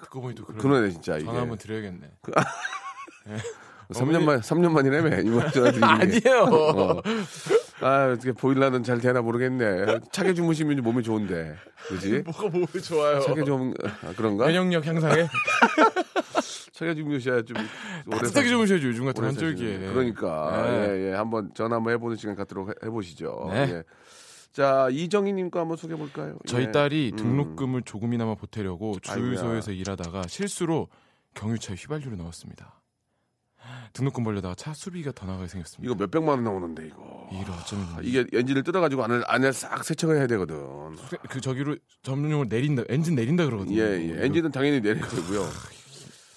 듣고 0.02 0.20
보니 0.20 0.34
또 0.34 0.44
그러네 0.44 0.90
진짜 0.90 1.16
이게. 1.16 1.24
전화 1.26 1.40
한번 1.40 1.56
드려야겠네. 1.58 2.10
3년 3.92 4.22
만 4.24 4.40
3년 4.40 4.70
만이라며 4.72 5.20
이번 5.20 5.50
전화 5.50 5.70
드리는 5.70 5.80
게. 5.80 6.28
아니에요. 6.30 6.42
어. 6.44 7.02
아 7.80 8.10
어떻게 8.12 8.32
보일라는 8.32 8.82
잘 8.82 9.00
되나 9.00 9.22
모르겠네. 9.22 10.00
차게 10.12 10.34
주무시면 10.34 10.82
몸이 10.82 11.02
좋은데, 11.02 11.56
그지? 11.86 12.22
뭐가 12.26 12.48
몸이 12.48 12.66
좋아요. 12.82 13.20
차게 13.20 13.44
좀 13.44 13.72
아, 14.02 14.12
그런가? 14.14 14.46
면역력 14.46 14.84
향상에 14.86 15.26
차게 16.78 16.94
주무셔야 16.94 17.42
좀 17.42 17.56
오래 18.06 18.18
따뜻하게 18.18 18.48
사- 18.48 18.52
주무셔야죠. 18.54 18.88
요즘 18.88 19.04
같은 19.06 19.24
한절기에. 19.24 19.72
사시는. 19.74 19.92
그러니까 19.92 20.62
네. 20.70 20.88
예, 20.90 21.08
예. 21.10 21.14
한번 21.14 21.50
전화 21.54 21.76
한번 21.76 21.92
해보는 21.94 22.16
시간 22.16 22.36
갖도록 22.36 22.68
해- 22.68 22.74
해보시죠. 22.84 23.48
네. 23.50 23.58
예. 23.70 23.82
자 24.52 24.88
이정희님 24.90 25.50
거 25.50 25.60
한번 25.60 25.76
소개해 25.76 25.98
볼까요? 25.98 26.38
저희 26.46 26.66
예. 26.66 26.70
딸이 26.72 27.10
음. 27.14 27.16
등록금을 27.16 27.82
조금이나마 27.82 28.34
보태려고 28.36 28.94
아이고야. 29.08 29.14
주유소에서 29.36 29.72
일하다가 29.72 30.26
실수로 30.28 30.88
경유차에 31.34 31.76
휘발유를 31.76 32.16
넣었습니다. 32.18 32.80
등록금 33.92 34.22
벌려다가 34.24 34.54
차 34.54 34.72
수리비가 34.72 35.12
더 35.12 35.26
나가게 35.26 35.48
생겼습니다. 35.48 35.84
이거 35.90 35.98
몇 35.98 36.10
백만 36.10 36.30
원 36.36 36.44
나오는데 36.44 36.86
이거. 36.86 37.28
이걸 37.32 37.54
어쩌면 37.60 37.86
아, 37.96 37.98
이게 38.02 38.24
엔진을 38.32 38.62
뜯어가지고 38.62 39.02
안에 39.04 39.22
안에 39.26 39.52
싹 39.52 39.84
세척을 39.84 40.16
해야 40.16 40.26
되거든. 40.28 40.56
그 41.28 41.40
저기로 41.40 41.76
전문용어로 42.02 42.48
내린다 42.48 42.84
엔진 42.88 43.14
내린다 43.14 43.44
그러거든요. 43.44 43.78
예, 43.80 43.82
예. 44.16 44.24
엔진은 44.24 44.52
당연히 44.52 44.80
내려야 44.80 45.06
되고요. 45.08 45.46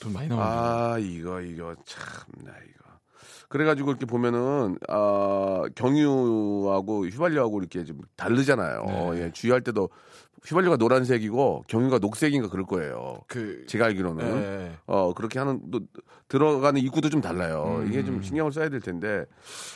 돈 0.02 0.14
많이 0.14 0.28
나옵니다. 0.28 0.94
아, 0.94 0.98
이거, 0.98 1.40
이거, 1.42 1.76
참나, 1.86 2.52
이거. 2.52 2.82
그래가지고 3.48 3.92
이렇게 3.92 4.06
보면은, 4.06 4.78
아, 4.90 5.64
경유하고 5.76 7.06
휘발유하고 7.06 7.60
이렇게 7.60 7.84
좀 7.84 8.00
다르잖아요. 8.16 8.84
네. 9.14 9.22
예, 9.26 9.32
주유할 9.32 9.62
때도 9.62 9.90
휘발유가 10.44 10.78
노란색이고 10.78 11.66
경유가 11.68 12.00
녹색인가 12.00 12.50
그럴 12.50 12.66
거예요. 12.66 13.20
그 13.28 13.64
제가 13.68 13.86
알기로는. 13.86 14.26
예. 14.26 14.72
어, 14.88 15.14
그렇게 15.14 15.38
하는, 15.38 15.62
또, 15.70 15.82
들어가는 16.30 16.82
입구도 16.82 17.10
좀 17.10 17.22
달라요. 17.22 17.82
음. 17.82 17.88
이게 17.88 18.04
좀 18.04 18.24
신경을 18.24 18.52
써야 18.54 18.70
될 18.70 18.80
텐데, 18.80 19.26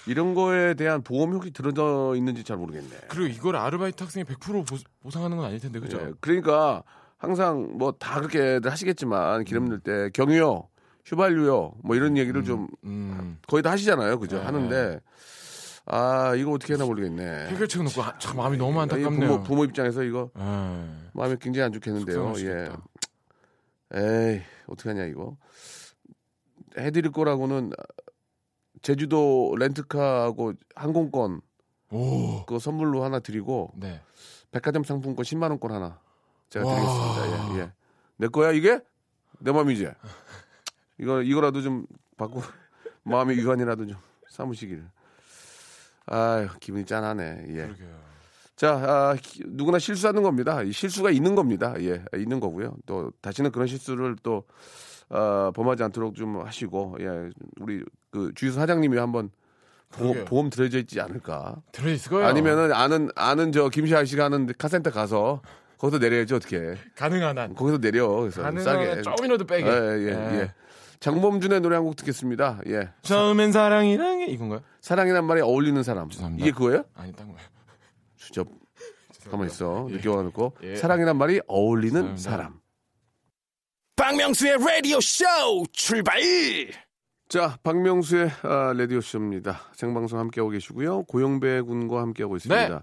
이런 0.08 0.34
거에 0.34 0.74
대한 0.74 1.04
보험이 1.04 1.34
혹시 1.34 1.52
들어져 1.52 2.14
있는지 2.16 2.44
잘 2.44 2.58
모르겠네. 2.58 2.90
그리고 3.10 3.28
이걸 3.28 3.58
아르바이트 3.58 4.02
학생이 4.02 4.24
100% 4.24 4.66
보, 4.68 4.78
보상하는 5.04 5.38
건 5.38 5.46
아닐 5.46 5.60
텐데 5.60 5.80
그죠? 5.80 6.00
예, 6.02 6.14
그러니까 6.20 6.82
항상 7.18 7.78
뭐 7.78 7.92
다 7.94 8.20
그렇게들 8.20 8.72
하시겠지만 8.72 9.44
기름 9.46 9.66
넣을 9.66 9.80
때 9.80 10.10
경유요, 10.14 10.68
휘발유요, 11.06 11.76
뭐 11.84 11.96
이런 11.96 12.18
얘기를 12.18 12.44
좀 12.44 12.68
음. 12.84 13.38
거의 13.48 13.64
다 13.64 13.72
하시잖아요, 13.72 14.20
그죠? 14.20 14.38
네. 14.40 14.44
하는데 14.44 15.00
아 15.86 16.34
이거 16.36 16.52
어떻게 16.52 16.74
하나 16.74 16.86
모르겠네. 16.86 17.48
해결책은 17.48 17.88
없고 17.88 18.02
아, 18.04 18.18
참 18.20 18.38
마음이 18.38 18.58
너무 18.58 18.78
이 18.80 18.82
안타깝네요. 18.82 19.30
부모, 19.30 19.44
부모 19.44 19.64
입장에서 19.66 20.04
이거 20.04 20.30
예. 20.38 20.42
마음이 21.14 21.38
굉장히 21.40 21.66
안 21.66 21.74
좋겠는데요. 21.74 22.34
예. 22.40 22.70
에이 23.94 24.42
어떻게 24.68 24.90
하냐 24.90 25.06
이거 25.06 25.38
해드릴 26.78 27.12
거라고는 27.12 27.72
제주도 28.82 29.56
렌트카하고 29.58 30.54
항공권 30.76 31.42
오. 31.92 32.46
그거 32.46 32.60
선물로 32.60 33.04
하나 33.04 33.20
드리고 33.20 33.72
네. 33.76 34.02
백화점 34.52 34.84
상품권 34.84 35.24
10만 35.24 35.50
원권 35.52 35.72
하나 35.72 36.00
제가 36.56 36.66
와. 36.66 36.76
드리겠습니다. 36.76 37.56
예, 37.58 37.60
예. 37.64 37.72
내 38.18 38.28
거야 38.28 38.52
이게? 38.52 38.80
내 39.40 39.52
맘이지. 39.52 39.90
이거 41.00 41.22
이거라도 41.22 41.62
좀 41.62 41.86
받고 42.18 42.42
마음의 43.04 43.38
위안이라도 43.38 43.86
좀 43.88 43.98
삼으시길. 44.30 44.84
아유 46.08 46.48
기분이 46.62 46.86
짠하네. 46.86 47.46
예. 47.50 47.54
그러게요. 47.66 48.06
자 48.56 48.72
아, 48.72 49.16
기- 49.22 49.44
누구나 49.46 49.80
실수하는 49.80 50.24
겁니다. 50.24 50.62
이 50.64 50.72
실수가 50.72 51.12
있는 51.12 51.36
겁니다. 51.36 51.74
예, 51.82 52.04
있는 52.16 52.40
거고요. 52.40 52.76
또 52.86 53.12
다시는 53.22 53.52
그런 53.52 53.68
실수를 53.68 54.16
또 54.24 54.46
어, 55.10 55.52
범하지 55.54 55.84
않도록 55.84 56.16
좀 56.16 56.40
하시고 56.46 56.96
예, 57.02 57.30
우리 57.60 57.84
그 58.12 58.32
주유소 58.34 58.60
사장님이 58.62 58.98
한번 58.98 59.30
보험, 59.90 60.14
그러게요. 60.14 60.26
보 60.26 60.38
험 60.40 60.50
들어져 60.50 60.78
있지 60.80 61.02
않을까? 61.02 61.58
들어있을 61.74 62.10
거예요. 62.12 62.28
아니면은 62.28 62.72
아는 62.72 63.10
아는 63.16 63.52
저 63.52 63.68
김시아 63.68 64.06
씨가 64.06 64.24
하는 64.26 64.48
카센터 64.58 64.90
가서 64.92 65.42
거기서 65.78 66.00
내려야지 66.00 66.34
어떻게? 66.34 66.76
가능한 66.96 67.38
한. 67.38 67.56
거기서 67.56 67.80
내려 67.80 68.08
그래서 68.08 68.42
싸게. 68.42 68.90
한 68.90 69.04
조금이라도 69.04 69.46
빼게. 69.46 69.68
예, 69.70 69.72
예, 69.74 70.40
예. 70.42 70.54
장범준의 71.00 71.62
노래 71.62 71.76
한 71.76 71.84
곡 71.84 71.96
듣겠습니다. 71.98 72.62
예. 72.68 72.90
처음엔 73.02 73.52
사랑이란 73.52 74.20
게 74.20 74.26
이건가요? 74.28 74.62
사랑이란 74.82 75.26
말에 75.26 75.42
어울리는 75.42 75.82
사람. 75.84 76.10
죄송합니다. 76.10 76.46
이게 76.46 76.52
그거예요? 76.54 76.84
아니 76.96 77.12
딴 77.14 77.28
거예요. 77.28 77.42
진짜 78.18 78.44
가만 79.30 79.48
있어. 79.48 79.88
늦게 79.90 80.08
와놓고 80.10 80.56
예. 80.64 80.76
사랑이란 80.78 81.18
말이 81.18 81.42
어울리는 81.48 81.94
죄송합니다. 82.16 82.30
사람. 82.30 82.60
박명수의 83.98 84.58
라디오 84.60 85.00
쇼 85.00 85.26
출발! 85.72 86.20
자, 87.30 87.58
박명수의 87.64 88.30
아, 88.44 88.74
라디오 88.76 89.02
쇼입니다. 89.02 89.62
생방송 89.74 90.20
함께하고 90.20 90.52
계시고요. 90.52 91.04
고영배 91.04 91.62
군과 91.62 92.02
함께하고 92.02 92.36
있습니다. 92.38 92.68
네. 92.70 92.80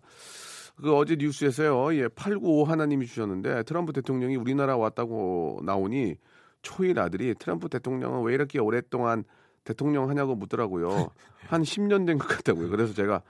그 0.76 0.94
어제 0.96 1.16
뉴스에서요. 1.16 1.94
예, 1.96 2.08
895 2.08 2.64
하나님이 2.64 3.06
주셨는데 3.06 3.62
트럼프 3.64 3.92
대통령이 3.92 4.36
우리나라 4.36 4.76
왔다고 4.76 5.60
나오니 5.64 6.16
초일 6.62 6.98
아들이 6.98 7.34
트럼프 7.38 7.68
대통령은 7.68 8.22
왜 8.24 8.34
이렇게 8.34 8.58
오랫동안 8.60 9.24
대통령 9.64 10.08
하냐고 10.08 10.34
묻더라고요. 10.34 11.10
한 11.48 11.62
10년 11.62 12.06
된 12.06 12.18
것 12.18 12.26
같다고요. 12.28 12.68
그래서 12.70 12.94
제가 12.94 13.22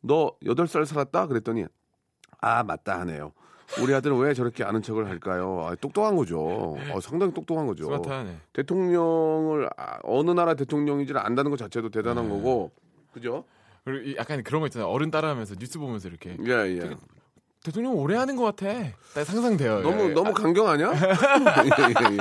너 0.00 0.32
8살 0.44 0.84
살았다? 0.86 1.26
그랬더니 1.26 1.64
아, 2.40 2.62
맞다 2.62 3.00
하네요. 3.00 3.32
우리 3.82 3.92
아들은 3.94 4.16
왜 4.18 4.32
저렇게 4.32 4.62
아는 4.62 4.80
척을 4.80 5.08
할까요? 5.08 5.66
아, 5.66 5.74
똑똑한 5.74 6.14
거죠. 6.16 6.76
어, 6.92 7.00
상당히 7.00 7.32
똑똑한 7.34 7.66
거죠. 7.66 7.84
스마트하네. 7.86 8.36
대통령을 8.52 9.68
아, 9.76 9.98
어느 10.04 10.30
나라 10.30 10.54
대통령인지를 10.54 11.20
안다는 11.20 11.50
것 11.50 11.56
자체도 11.58 11.88
대단한 11.90 12.28
네. 12.28 12.30
거고 12.30 12.70
그죠? 13.12 13.44
그리고 13.86 14.04
이 14.04 14.16
약간 14.16 14.42
그런 14.42 14.60
거 14.60 14.66
있잖아요. 14.66 14.88
어른 14.88 15.12
따라하면서 15.12 15.54
뉴스 15.60 15.78
보면서 15.78 16.08
이렇게 16.08 16.36
예 16.44 16.50
예. 16.50 16.90
대통령 17.62 17.94
오래 17.94 18.16
하는 18.16 18.34
것 18.34 18.42
같아. 18.42 18.66
딱 19.14 19.24
상상돼요. 19.24 19.80
너무 19.80 20.10
예. 20.10 20.12
너무 20.12 20.34
강경 20.34 20.66
아니야? 20.68 20.90
예, 20.92 21.68
예, 21.68 22.14
예. 22.14 22.18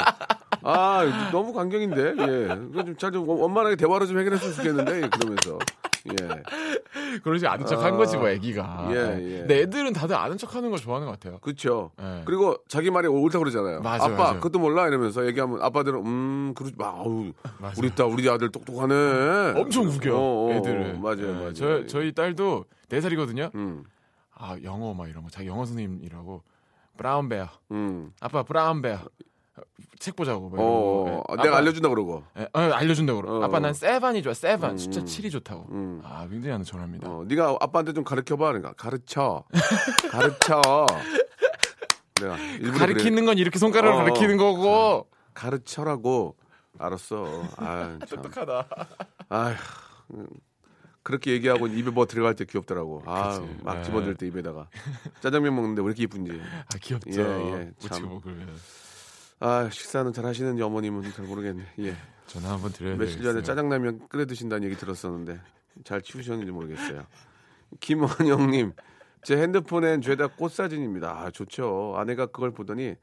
아 0.61 1.29
너무 1.31 1.53
강경인데 1.53 2.13
예. 2.19 2.47
좀잘좀 2.83 3.27
원만하게 3.27 3.77
대화를 3.77 4.05
좀 4.05 4.19
해결했으면 4.19 4.53
좋겠는데 4.53 5.01
예, 5.01 5.09
그러면서 5.09 5.57
예. 6.11 7.19
그러지 7.23 7.47
않은 7.47 7.65
척한 7.65 7.93
아, 7.93 7.97
거지 7.97 8.17
뭐 8.17 8.29
애기가. 8.29 8.87
예, 8.91 8.95
예. 8.95 9.37
근데 9.39 9.61
애들은 9.61 9.93
다들 9.93 10.15
아는 10.15 10.37
척하는 10.37 10.69
걸 10.69 10.79
좋아하는 10.79 11.07
것 11.07 11.13
같아요. 11.19 11.39
그렇죠. 11.39 11.91
예. 11.99 12.21
그리고 12.25 12.57
자기 12.67 12.91
말이 12.91 13.07
옳다 13.07 13.39
그러잖아요. 13.39 13.81
맞아, 13.81 14.05
아빠 14.05 14.15
맞아. 14.15 14.33
그것도 14.35 14.59
몰라 14.59 14.87
이러면서 14.87 15.25
얘기하면 15.25 15.61
아빠들은 15.61 16.05
음 16.05 16.53
그러지 16.55 16.75
마. 16.77 16.87
아우 16.87 17.31
맞아. 17.59 17.75
우리 17.79 17.89
딸 17.93 18.07
우리 18.07 18.29
아들 18.29 18.51
똑똑하네. 18.51 19.53
엄청 19.59 19.85
우겨 19.87 20.15
어, 20.15 20.47
어, 20.47 20.51
애들을. 20.53 20.95
어, 20.95 20.99
맞아요, 20.99 21.27
예, 21.27 21.31
맞아요. 21.33 21.53
저 21.53 21.85
저희 21.87 22.11
딸도 22.13 22.65
네 22.89 23.01
살이거든요. 23.01 23.49
음. 23.55 23.83
아 24.33 24.55
영어 24.63 24.93
막 24.93 25.09
이런 25.09 25.23
거 25.23 25.29
자기 25.29 25.47
영어 25.47 25.65
선생님이라고 25.65 26.43
브라운 26.97 27.29
베어 27.29 27.47
음. 27.71 28.11
아빠 28.19 28.43
브라운 28.43 28.81
베어 28.81 28.99
책 29.99 30.15
보자고 30.15 30.49
막 30.49 30.57
이러고. 30.57 30.63
어, 30.63 31.23
예, 31.31 31.35
내가 31.37 31.49
아빠- 31.49 31.57
알려준다 31.57 31.89
그러고. 31.89 32.23
예, 32.37 32.43
어, 32.53 32.59
알려준다고 32.59 33.21
그러 33.21 33.39
어. 33.39 33.43
아빠 33.43 33.59
난 33.59 33.73
세반이 33.73 34.21
좋아 34.21 34.33
세반 34.33 34.71
음, 34.71 34.77
숫자 34.77 34.99
음. 34.99 35.05
7이 35.05 35.31
좋다고 35.31 35.67
음. 35.71 36.01
아 36.03 36.27
굉장히 36.27 36.51
하는 36.51 36.65
전화입니다 36.65 37.09
어, 37.09 37.23
네가 37.25 37.57
아빠한테 37.61 37.93
좀 37.93 38.03
가르쳐봐. 38.03 38.47
그러니까 38.47 38.73
가르쳐, 38.73 39.43
가르쳐. 40.11 40.61
내가 42.19 42.35
가리키는 42.77 43.15
그래. 43.15 43.25
건 43.25 43.37
이렇게 43.37 43.59
손가락을 43.59 43.93
어. 43.93 44.03
가리키는 44.03 44.37
거고 44.37 45.07
가르쳐라고. 45.33 46.35
알았어. 46.77 47.43
아, 47.57 47.97
참. 47.99 47.99
똑똑하다 48.21 48.67
아휴, 49.29 49.55
음, 50.13 50.27
그렇게 51.03 51.31
얘기하고 51.31 51.67
입에 51.67 51.89
뭐 51.89 52.05
들어갈 52.05 52.35
때 52.35 52.43
귀엽더라고. 52.43 53.03
아, 53.05 53.39
그치. 53.39 53.57
막 53.63 53.75
네. 53.77 53.83
집어들 53.83 54.15
때 54.15 54.27
입에다가 54.27 54.67
짜장면 55.21 55.55
먹는데 55.55 55.81
왜 55.81 55.85
이렇게 55.87 56.03
이쁜지. 56.03 56.41
아 56.73 56.77
귀엽죠 56.81 57.21
예, 57.21 57.53
예, 57.53 57.71
참. 57.87 58.19
아, 59.39 59.69
식사는 59.69 60.13
잘 60.13 60.25
하시는지 60.25 60.61
어머님은 60.61 61.11
잘 61.13 61.25
모르겠네. 61.25 61.63
예. 61.79 61.95
전화 62.27 62.53
한번 62.53 62.71
드려야 62.71 62.95
며칠 62.95 63.21
전에 63.21 63.43
짜장라면 63.43 64.07
끓여 64.09 64.25
드신다는 64.25 64.67
얘기 64.67 64.75
들었었는데 64.75 65.39
잘 65.83 66.01
치우셨는지 66.01 66.51
모르겠어요. 66.51 67.05
김원영님, 67.79 68.73
제 69.23 69.37
핸드폰엔 69.37 70.01
죄다 70.01 70.27
꽃 70.27 70.51
사진입니다. 70.51 71.11
아, 71.11 71.31
좋죠. 71.31 71.93
아내가 71.97 72.27
그걸 72.27 72.51
보더니 72.51 72.95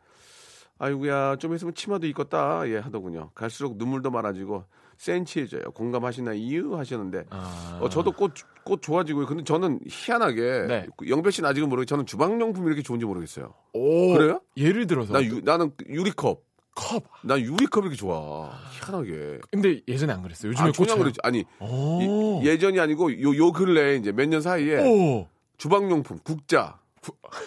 아이고야 0.78 1.36
좀 1.36 1.54
있으면 1.54 1.74
치마도 1.74 2.06
입겠다 2.06 2.68
예 2.68 2.78
하더군요. 2.78 3.30
갈수록 3.34 3.76
눈물도 3.76 4.10
많아지고 4.10 4.64
센치해져요. 5.02 5.62
공감하시나 5.74 6.32
이유 6.34 6.76
하시는데 6.78 7.24
아. 7.30 7.78
어, 7.82 7.88
저도 7.88 8.12
꽃, 8.12 8.32
꽃 8.64 8.80
좋아지고요. 8.82 9.26
근데 9.26 9.42
저는 9.42 9.80
희한하게 9.88 10.40
네. 10.68 10.86
영배 11.08 11.32
씨는 11.32 11.50
아직은 11.50 11.68
모르겠 11.68 11.88
저는 11.88 12.06
주방용품이 12.06 12.66
이렇게 12.68 12.82
좋은지 12.82 13.04
모르겠어요. 13.04 13.52
오, 13.72 14.12
그래요? 14.14 14.40
예를 14.56 14.86
들어서 14.86 15.12
나 15.12 15.24
유, 15.24 15.40
나는 15.40 15.72
유리컵. 15.88 16.40
컵 16.74 17.04
나 17.22 17.38
유리컵이 17.38 17.84
이렇게 17.86 17.96
좋아. 17.96 18.50
희한하게. 18.80 19.40
근데 19.50 19.82
예전에 19.86 20.12
안 20.14 20.22
그랬어요 20.22 20.52
요즘에 20.52 20.68
아, 20.70 20.72
꽂혀요. 20.72 20.96
그랬지. 20.98 21.18
아니 21.22 21.44
오. 21.60 22.40
이- 22.42 22.46
예전이 22.46 22.80
아니고 22.80 23.20
요, 23.20 23.36
요 23.36 23.52
근래 23.52 23.96
이제 23.96 24.10
몇 24.12 24.26
년 24.28 24.40
사이에 24.40 24.78
오. 24.88 25.26
주방용품, 25.58 26.20
국자, 26.24 26.78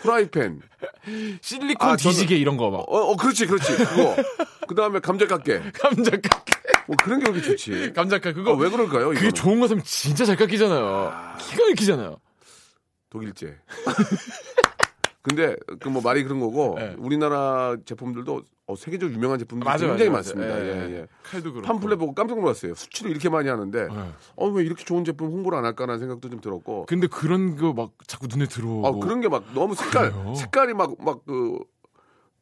프라이팬. 0.02 0.62
실리콘 1.42 1.90
아, 1.90 1.96
저는- 1.96 2.02
뒤지개 2.12 2.36
이런 2.36 2.58
거 2.58 2.70
막. 2.70 2.80
어, 2.80 2.98
어 3.12 3.16
그렇지, 3.16 3.46
그렇지. 3.48 3.76
그거. 3.78 4.16
그 4.68 4.76
다음에 4.76 5.00
감자깎개. 5.00 5.62
감자깎 5.80 6.46
뭐 6.88 6.96
그런 7.04 7.20
게왜 7.20 7.38
이렇게 7.38 7.50
좋지? 7.56 7.94
감자깎 7.94 8.28
아, 8.28 8.34
그거 8.34 8.54
왜 8.54 8.70
그럴까요? 8.70 9.08
그게 9.08 9.18
이거는? 9.20 9.34
좋은 9.34 9.60
거 9.60 9.68
사면 9.68 9.84
진짜 9.84 10.26
잘 10.26 10.36
깎이잖아요. 10.36 11.36
기가 11.40 11.68
막히잖아요. 11.70 12.18
독일제. 13.10 13.58
근데 15.28 15.56
그 15.80 15.90
뭐 15.90 16.02
말이 16.04 16.24
그런 16.24 16.40
거고 16.40 16.76
네. 16.78 16.94
우리나라 17.00 17.76
제품들도 17.86 18.44
어, 18.68 18.76
세계적으로 18.76 19.16
유명한 19.16 19.40
제품들이 19.40 19.66
맞아요, 19.66 19.80
굉장히 19.96 20.10
맞아요, 20.10 20.12
많습니다. 20.12 20.60
예, 20.60 20.66
예, 20.92 20.96
예. 21.02 21.08
칼도 21.24 21.52
그렇고. 21.54 21.68
팜플렛 21.68 21.98
보고 21.98 22.14
깜짝 22.14 22.40
놀랐어요. 22.40 22.74
수치를 22.76 23.10
이렇게 23.12 23.30
많이 23.30 23.48
하는데 23.50 23.88
네. 23.88 23.94
어 24.36 24.48
왜 24.50 24.64
이렇게 24.64 24.84
좋은 24.84 25.04
제품 25.04 25.30
홍보를 25.32 25.58
안 25.58 25.66
할까라는 25.66 26.00
생각도 26.00 26.30
좀 26.30 26.42
들었고. 26.42 26.86
근데 26.88 27.08
그런 27.08 27.56
거 27.58 27.74
막 27.74 27.92
자꾸 28.08 28.28
눈에 28.28 28.46
들어오고. 28.48 28.88
아 28.88 28.92
그런 29.04 29.22
게 29.22 29.28
막 29.30 29.44
너무 29.54 29.74
색깔 29.76 30.12
그래요? 30.12 30.36
색깔이 30.36 30.74
막 30.74 30.92
막 31.00 31.26
그 31.26 31.58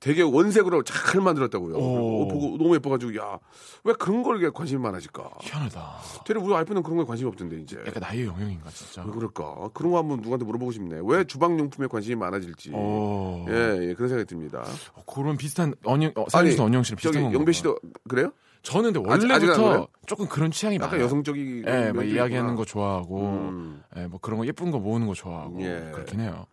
되게 0.03 0.22
원색으로 0.22 0.83
잘 0.83 1.22
만들었다고요. 1.22 1.75
오. 1.77 2.24
어, 2.24 2.27
보고 2.27 2.57
너무 2.57 2.75
예뻐가지고 2.75 3.16
야 3.16 3.39
왜 3.85 3.94
그런 3.94 4.24
걸 4.24 4.51
관심이 4.51 4.81
많아질까? 4.81 5.29
희한하다. 5.42 5.92
되려 6.25 6.42
우리 6.42 6.53
와이프는 6.53 6.83
그런 6.83 6.98
거에 6.98 7.05
관심이 7.05 7.27
없던데 7.27 7.57
이제 7.59 7.77
약간 7.85 8.01
나이의 8.01 8.27
영향인가 8.27 8.70
진짜. 8.70 9.03
왜 9.03 9.11
그럴까? 9.11 9.70
그런 9.74 9.92
거 9.92 9.98
한번 9.98 10.20
누구한테 10.20 10.46
물어보고 10.46 10.72
싶네. 10.72 11.01
왜 11.03 11.25
주방용품에 11.25 11.87
관심이 11.87 12.16
많아질지. 12.16 12.72
어. 12.74 13.46
예, 13.50 13.89
예, 13.89 13.94
그런 13.94 14.07
생각이 14.07 14.25
듭니다. 14.25 14.63
어, 14.94 15.03
그런 15.05 15.35
비슷한 15.35 15.74
언영 15.83 16.13
어, 16.16 16.25
주신 16.29 16.61
언영 16.61 16.83
씨랑 16.83 16.96
비슷한 16.98 17.24
건 17.24 17.33
영배 17.33 17.51
씨도 17.51 17.77
그래요? 18.07 18.31
저는 18.61 18.94
근데 18.94 19.09
원래부터? 19.09 19.87
조금 20.05 20.25
그런 20.27 20.50
취향이 20.50 20.77
약간 20.77 20.92
많아요. 20.92 21.03
여성적이 21.03 21.63
예, 21.68 21.92
막 21.92 22.07
이야기하는 22.07 22.55
거 22.55 22.63
좋아하고, 22.63 23.20
음. 23.20 23.83
예, 23.98 24.07
뭐 24.07 24.20
그런 24.22 24.39
거 24.39 24.48
예쁜 24.48 24.72
거 24.72 24.79
모으는 24.79 25.07
거 25.07 25.13
좋아하고 25.13 25.61
예. 25.61 25.92
그렇긴 25.94 26.22
해요. 26.22 26.46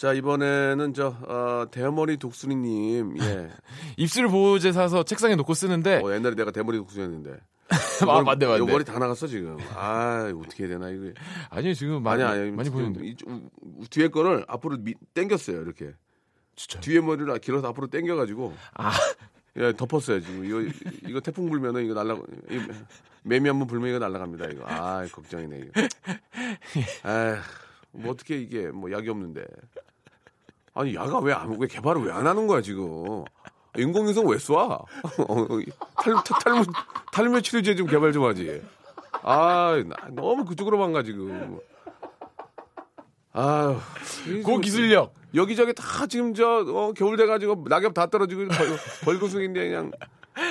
자 0.00 0.14
이번에는 0.14 0.94
저 0.94 1.08
어, 1.08 1.66
대머리 1.70 2.16
독수리님 2.16 3.18
예. 3.20 3.50
입술 3.98 4.28
보호제 4.28 4.72
사서 4.72 5.02
책상에 5.02 5.36
놓고 5.36 5.52
쓰는데 5.52 6.00
어, 6.02 6.10
옛날에 6.14 6.34
내가 6.34 6.50
대머리 6.50 6.78
독수리였는데. 6.78 7.36
아, 8.08 8.22
맞네, 8.22 8.46
맞네. 8.46 8.58
요 8.60 8.64
머리 8.66 8.82
다 8.82 8.98
나갔어 8.98 9.26
지금. 9.26 9.58
아 9.76 10.32
어떻게 10.42 10.64
해야 10.64 10.72
되나 10.78 10.88
이거 10.88 11.12
아니 11.50 11.74
지금 11.74 12.02
많이 12.02 12.22
아니 12.22 12.40
아니 12.40 12.50
많이 12.50 12.70
보이는데. 12.70 13.00
이- 13.06 13.14
우- 13.26 13.84
뒤에 13.90 14.08
거를 14.08 14.42
앞으로 14.48 14.78
미, 14.78 14.94
당겼어요 15.12 15.60
이렇게. 15.60 15.92
진짜. 16.56 16.80
뒤에 16.80 17.00
머리를 17.02 17.38
길어서 17.40 17.68
앞으로 17.68 17.88
당겨가지고. 17.88 18.54
아, 18.78 18.92
예 19.58 19.74
덮었어요 19.76 20.20
지금. 20.20 20.46
이거 20.46 20.62
이거 21.10 21.20
태풍 21.20 21.50
불면은 21.50 21.84
이거 21.84 21.92
날라 21.92 22.14
이 22.50 22.58
매미 23.24 23.48
한 23.50 23.58
번 23.58 23.66
불면 23.68 23.90
이거 23.90 23.98
날라갑니다 23.98 24.46
이거. 24.46 24.64
아 24.66 25.06
걱정이네 25.12 25.58
이거. 25.58 25.72
아뭐 27.04 28.10
어떻게 28.12 28.38
이게 28.40 28.68
뭐 28.70 28.90
약이 28.90 29.10
없는데 29.10 29.44
아니 30.74 30.94
야가 30.94 31.18
왜 31.20 31.32
안 31.32 31.56
왜 31.58 31.66
개발을 31.66 32.02
왜 32.04 32.12
안 32.12 32.26
하는 32.26 32.46
거야 32.46 32.60
지금 32.62 33.24
인공위성 33.76 34.26
왜 34.26 34.36
쏴? 34.36 34.56
어, 34.58 34.86
탈, 36.02 36.14
탈, 36.24 36.38
탈모, 36.44 36.64
탈모 37.12 37.40
치료제 37.40 37.74
좀 37.76 37.86
개발 37.86 38.12
좀 38.12 38.24
하지. 38.24 38.62
아, 39.22 39.80
나 39.86 39.96
너무 40.10 40.44
그쪽으로만 40.44 40.92
가, 40.92 41.02
지금. 41.04 41.58
아유. 43.32 43.76
이고 44.26 44.52
좀- 44.54 44.60
기술력. 44.60 45.14
여기저기 45.34 45.72
다 45.72 46.06
지금 46.08 46.34
저, 46.34 46.64
어, 46.66 46.92
겨울 46.96 47.16
돼가지고 47.16 47.66
낙엽 47.68 47.94
다 47.94 48.06
떨어지고 48.06 48.48
벌, 48.48 48.66
벌구숭인데 49.04 49.68
그냥 49.68 49.92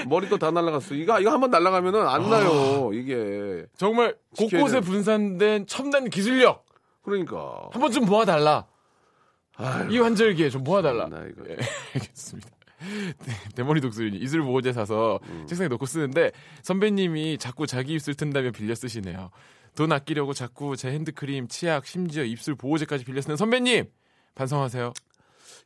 머리도 0.07 0.37
다 0.37 0.51
날라갔어. 0.51 0.93
이거, 0.95 1.19
이거 1.19 1.31
한번 1.31 1.49
날라가면은 1.51 2.07
안 2.07 2.29
나요, 2.29 2.91
이게. 2.93 3.65
정말 3.77 4.15
곳곳에 4.37 4.79
분산된 4.79 5.67
첨단 5.67 6.09
기술력 6.09 6.65
그러니까. 7.01 7.67
한번좀 7.73 8.05
모아달라. 8.05 8.65
아유, 9.59 9.91
이 9.93 9.99
환절기에 9.99 10.49
좀 10.49 10.63
모아달라. 10.63 11.07
나 11.07 11.25
이거. 11.25 11.43
예, 11.49 11.57
알겠습니다. 11.95 12.49
네, 12.79 13.33
대머리 13.55 13.81
독수리 13.81 14.17
이슬 14.19 14.41
보호제 14.41 14.71
사서 14.71 15.19
음. 15.27 15.45
책상에 15.47 15.67
놓고 15.67 15.85
쓰는데 15.85 16.31
선배님이 16.63 17.37
자꾸 17.37 17.67
자기 17.67 17.93
입술 17.93 18.15
튼다며 18.15 18.51
빌려 18.51 18.73
쓰시네요. 18.73 19.31
돈 19.75 19.91
아끼려고 19.91 20.33
자꾸 20.33 20.75
제 20.77 20.89
핸드크림, 20.91 21.47
치약, 21.49 21.85
심지어 21.85 22.23
입술 22.23 22.55
보호제까지 22.55 23.03
빌려 23.03 23.21
쓰는 23.21 23.35
선배님 23.35 23.85
반성하세요. 24.35 24.93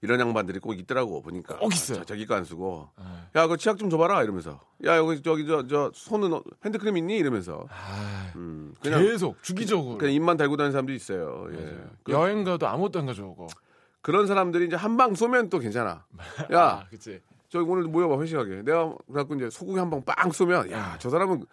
이런 0.01 0.19
양반들이 0.19 0.59
꼭 0.59 0.73
있더라고, 0.77 1.21
보니까. 1.21 1.57
꼭 1.59 1.73
있어요. 1.73 1.99
자, 1.99 2.05
자기 2.05 2.25
거 2.25 2.35
안 2.35 2.43
쓰고. 2.43 2.89
아, 2.97 3.27
야, 3.35 3.47
그 3.47 3.55
치약 3.55 3.77
좀 3.77 3.89
줘봐라, 3.89 4.23
이러면서. 4.23 4.59
야, 4.85 4.97
여기, 4.97 5.21
저기, 5.21 5.47
저, 5.47 5.65
저, 5.67 5.91
손은, 5.93 6.33
어- 6.33 6.43
핸드크림 6.65 6.97
있니? 6.97 7.15
이러면서. 7.17 7.65
아, 7.69 8.33
음, 8.35 8.73
그냥, 8.81 9.01
계속 9.01 9.41
주기적으로 9.43 9.97
그냥 9.97 10.13
입만 10.13 10.35
달고 10.35 10.57
다니는 10.57 10.73
사람도 10.73 10.91
있어요. 10.91 11.47
예. 11.53 11.77
그, 12.03 12.11
여행 12.11 12.43
가도 12.43 12.67
아무것도 12.67 12.99
안 12.99 13.05
가져오고. 13.05 13.47
그런 14.03 14.27
사람들이 14.27 14.65
이제 14.67 14.75
한 14.75 14.97
방 14.97 15.15
쏘면 15.15 15.49
또 15.49 15.57
괜찮아. 15.57 16.05
야, 16.53 16.61
아, 16.61 16.85
그치. 16.91 17.19
저기 17.49 17.65
오늘 17.69 17.83
모여봐, 17.85 18.21
회식하게. 18.21 18.61
내가 18.63 18.93
그래갖고 19.07 19.33
이제 19.35 19.49
소고기 19.49 19.79
한 19.79 19.89
방 19.89 20.03
빵 20.03 20.31
쏘면, 20.31 20.69
야, 20.71 20.95
저 20.99 21.09
사람은, 21.09 21.45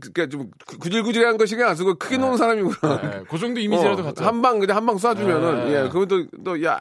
그니까 0.00 0.26
좀 0.28 0.50
구- 0.66 0.78
구질구질한 0.78 1.38
거 1.38 1.46
신경 1.46 1.68
안 1.68 1.74
쓰고 1.76 1.94
크게 1.94 2.18
노는 2.18 2.36
사람이구나. 2.36 3.00
네, 3.00 3.22
그 3.30 3.38
정도 3.38 3.60
이미지라도 3.60 4.02
갖죠. 4.02 4.24
한방 4.24 4.58
그냥 4.58 4.76
한 4.76 4.84
방 4.84 4.96
쏴주면은 4.96 5.64
네. 5.64 5.72
예 5.84 5.88
그건 5.88 6.06
또또야 6.08 6.78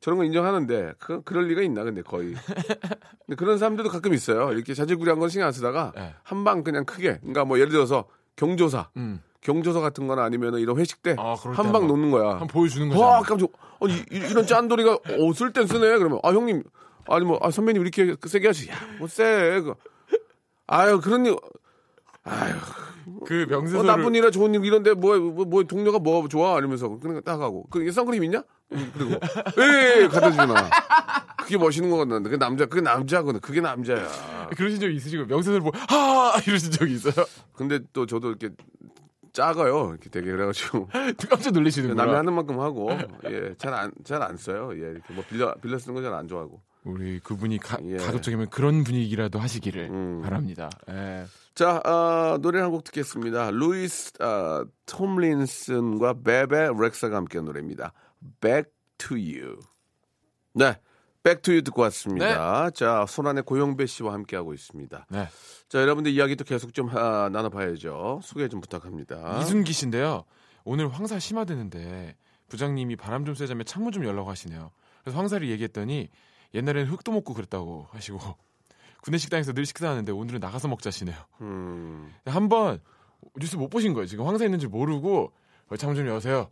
저런 0.00 0.16
거 0.18 0.24
인정하는데 0.24 0.94
그 0.98 1.20
그럴 1.22 1.48
리가 1.48 1.60
있나 1.60 1.84
근데 1.84 2.00
거의 2.00 2.32
근데 3.26 3.36
그런 3.36 3.58
사람들도 3.58 3.90
가끔 3.90 4.14
있어요 4.14 4.52
이렇게 4.52 4.72
자질구레한 4.72 5.18
건 5.20 5.28
신경 5.28 5.48
안 5.48 5.52
쓰다가 5.52 5.92
네. 5.94 6.14
한방 6.22 6.62
그냥 6.64 6.86
크게 6.86 7.18
그러니까 7.18 7.44
뭐 7.44 7.58
예를 7.58 7.70
들어서 7.70 8.06
경조사 8.36 8.88
음. 8.96 9.20
경조사 9.40 9.80
같은 9.80 10.06
거나 10.06 10.24
아니면은 10.24 10.58
이런 10.60 10.76
회식 10.78 11.02
때 11.02 11.16
아, 11.18 11.34
그럴 11.40 11.54
때 11.54 11.62
한방 11.62 11.82
한번- 11.82 11.88
놓는 11.88 12.10
거야. 12.10 12.30
한번 12.32 12.48
보여주는 12.48 12.88
거죠. 12.88 13.00
와 13.00 13.22
깜짝 13.22 13.50
아니 13.80 13.94
이- 13.94 14.04
이런 14.30 14.46
짠돌이가 14.46 14.98
어쓸 15.18 15.52
땐 15.52 15.66
쓰네. 15.66 15.98
그러면 15.98 16.18
아 16.22 16.30
형님 16.30 16.62
아니 17.08 17.24
뭐 17.24 17.38
아, 17.42 17.50
선배님 17.50 17.82
이렇게 17.82 18.14
세게 18.26 18.46
하시. 18.48 18.68
야뭐쎄. 18.68 19.60
그 19.64 19.74
아유 20.66 21.00
그런 21.00 21.26
일 21.26 21.36
아유. 22.24 22.54
그 23.26 23.42
어, 23.42 23.46
명세서를 23.46 23.86
나쁜 23.86 24.14
일이나 24.14 24.30
좋은 24.30 24.54
일 24.54 24.64
이런데 24.64 24.92
뭐, 24.94 25.18
뭐, 25.18 25.44
뭐 25.44 25.62
동료가 25.64 25.98
뭐 25.98 26.28
좋아? 26.28 26.58
이러면서 26.58 26.88
그러니까 27.00 27.20
딱 27.22 27.40
하고. 27.40 27.66
그 27.70 27.90
선크림 27.90 28.22
있냐? 28.24 28.42
그리고. 28.68 29.12
예, 29.58 30.02
예 30.02 30.06
갖다 30.08 30.30
주나. 30.30 30.70
그게 31.42 31.56
멋있는 31.58 31.90
거 31.90 31.96
같는데. 31.96 32.30
그 32.30 32.36
남자 32.38 32.66
그게 32.66 32.80
남자거든. 32.82 33.40
그게 33.40 33.60
남자야. 33.60 34.06
그러신 34.56 34.78
적 34.80 34.88
있으시고 34.90 35.24
명세서를 35.26 35.60
보고 35.60 35.76
하! 35.88 36.38
이러신 36.46 36.70
적이 36.70 36.94
있어요? 36.94 37.26
근데 37.54 37.80
또 37.92 38.06
저도 38.06 38.28
이렇게 38.28 38.50
작아요 39.32 39.90
이렇게 39.90 40.10
되게 40.10 40.30
그래가지고 40.30 40.88
깜짝 41.28 41.52
놀라시는구나. 41.52 42.04
남이 42.04 42.16
하는 42.16 42.32
만큼 42.34 42.60
하고 42.60 42.90
예잘 43.24 43.72
안 43.74 43.92
잘 44.04 44.22
안 44.22 44.36
써요 44.36 44.70
예 44.74 44.90
이렇게 44.92 45.12
뭐 45.14 45.24
빌려 45.28 45.54
빌려 45.62 45.78
쓰는 45.78 45.94
거 45.94 46.02
잘 46.02 46.12
안 46.14 46.26
좋아하고 46.28 46.60
우리 46.84 47.20
그분이 47.20 47.58
가, 47.58 47.76
예. 47.84 47.96
가급적이면 47.98 48.48
그런 48.48 48.84
분위기라도 48.84 49.38
하시기를 49.38 49.90
음. 49.90 50.22
바랍니다. 50.22 50.70
예. 50.88 51.26
자, 51.54 51.76
어, 51.84 52.38
노래 52.40 52.58
한 52.60 52.70
곡 52.70 52.84
듣겠습니다. 52.84 53.50
루이스 53.50 54.12
어, 54.22 54.64
톰린슨과 54.86 56.14
베베 56.24 56.70
렉사가 56.78 57.16
함께한 57.16 57.44
노래입니다. 57.44 57.92
Back 58.40 58.70
to 58.98 59.16
You. 59.16 59.58
네, 60.54 60.74
Back 61.22 61.42
to 61.42 61.52
You 61.52 61.62
듣고 61.62 61.82
왔습니다. 61.82 62.70
자, 62.70 63.04
손안의 63.06 63.42
고영배 63.42 63.86
씨와 63.86 64.14
함께하고 64.14 64.54
있습니다. 64.54 65.06
네. 65.10 65.28
자, 65.68 65.80
여러분들 65.80 66.12
이야기 66.12 66.34
도 66.34 66.44
계속 66.44 66.72
좀 66.72 66.88
아, 66.96 67.28
나눠봐야죠. 67.30 68.20
소개 68.22 68.48
좀 68.48 68.60
부탁합니다. 68.60 69.40
이순기 69.40 69.72
씨인데요. 69.72 70.24
오늘 70.64 70.88
황사 70.88 71.18
심하대는데 71.18 72.16
부장님이 72.48 72.96
바람 72.96 73.24
좀 73.24 73.34
쐬자면 73.34 73.66
창문 73.66 73.92
좀 73.92 74.04
열라고 74.04 74.30
하시네요. 74.30 74.70
그래서 75.02 75.18
황사를 75.18 75.48
얘기했더니 75.48 76.08
옛날에는 76.54 76.90
흙도 76.90 77.12
먹고 77.12 77.34
그랬다고 77.34 77.86
하시고 77.90 78.18
군내 79.02 79.18
식당에서 79.18 79.52
늘 79.52 79.66
식사하는데 79.66 80.12
오늘은 80.12 80.40
나가서 80.40 80.68
먹자시네요. 80.68 81.16
음, 81.42 82.12
한번 82.26 82.80
뉴스 83.38 83.56
못 83.56 83.68
보신 83.68 83.94
거예요. 83.94 84.06
지금 84.06 84.26
황사 84.26 84.44
있는지 84.44 84.66
모르고 84.66 85.32
어, 85.68 85.76
창문 85.76 85.96
좀 85.96 86.06
여세요. 86.08 86.50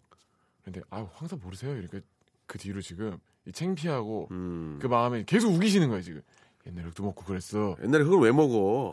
근데 0.63 0.81
아 0.91 1.07
황사 1.15 1.37
모르세요? 1.37 1.75
이렇게 1.77 2.01
그 2.47 2.59
뒤로 2.59 2.81
지금 2.81 3.19
이 3.38 3.38
창피하고 3.53 4.29
음. 4.31 4.79
그 4.81 4.87
마음에 4.87 5.25
계속 5.27 5.53
우기시는 5.53 5.89
거예요 5.89 6.03
지금. 6.03 6.23
옛날에 6.67 6.87
흙도 6.87 7.03
먹고 7.03 7.25
그랬어. 7.25 7.77
옛날에 7.83 8.05
흙을 8.05 8.19
왜 8.21 8.33
먹어? 8.33 8.93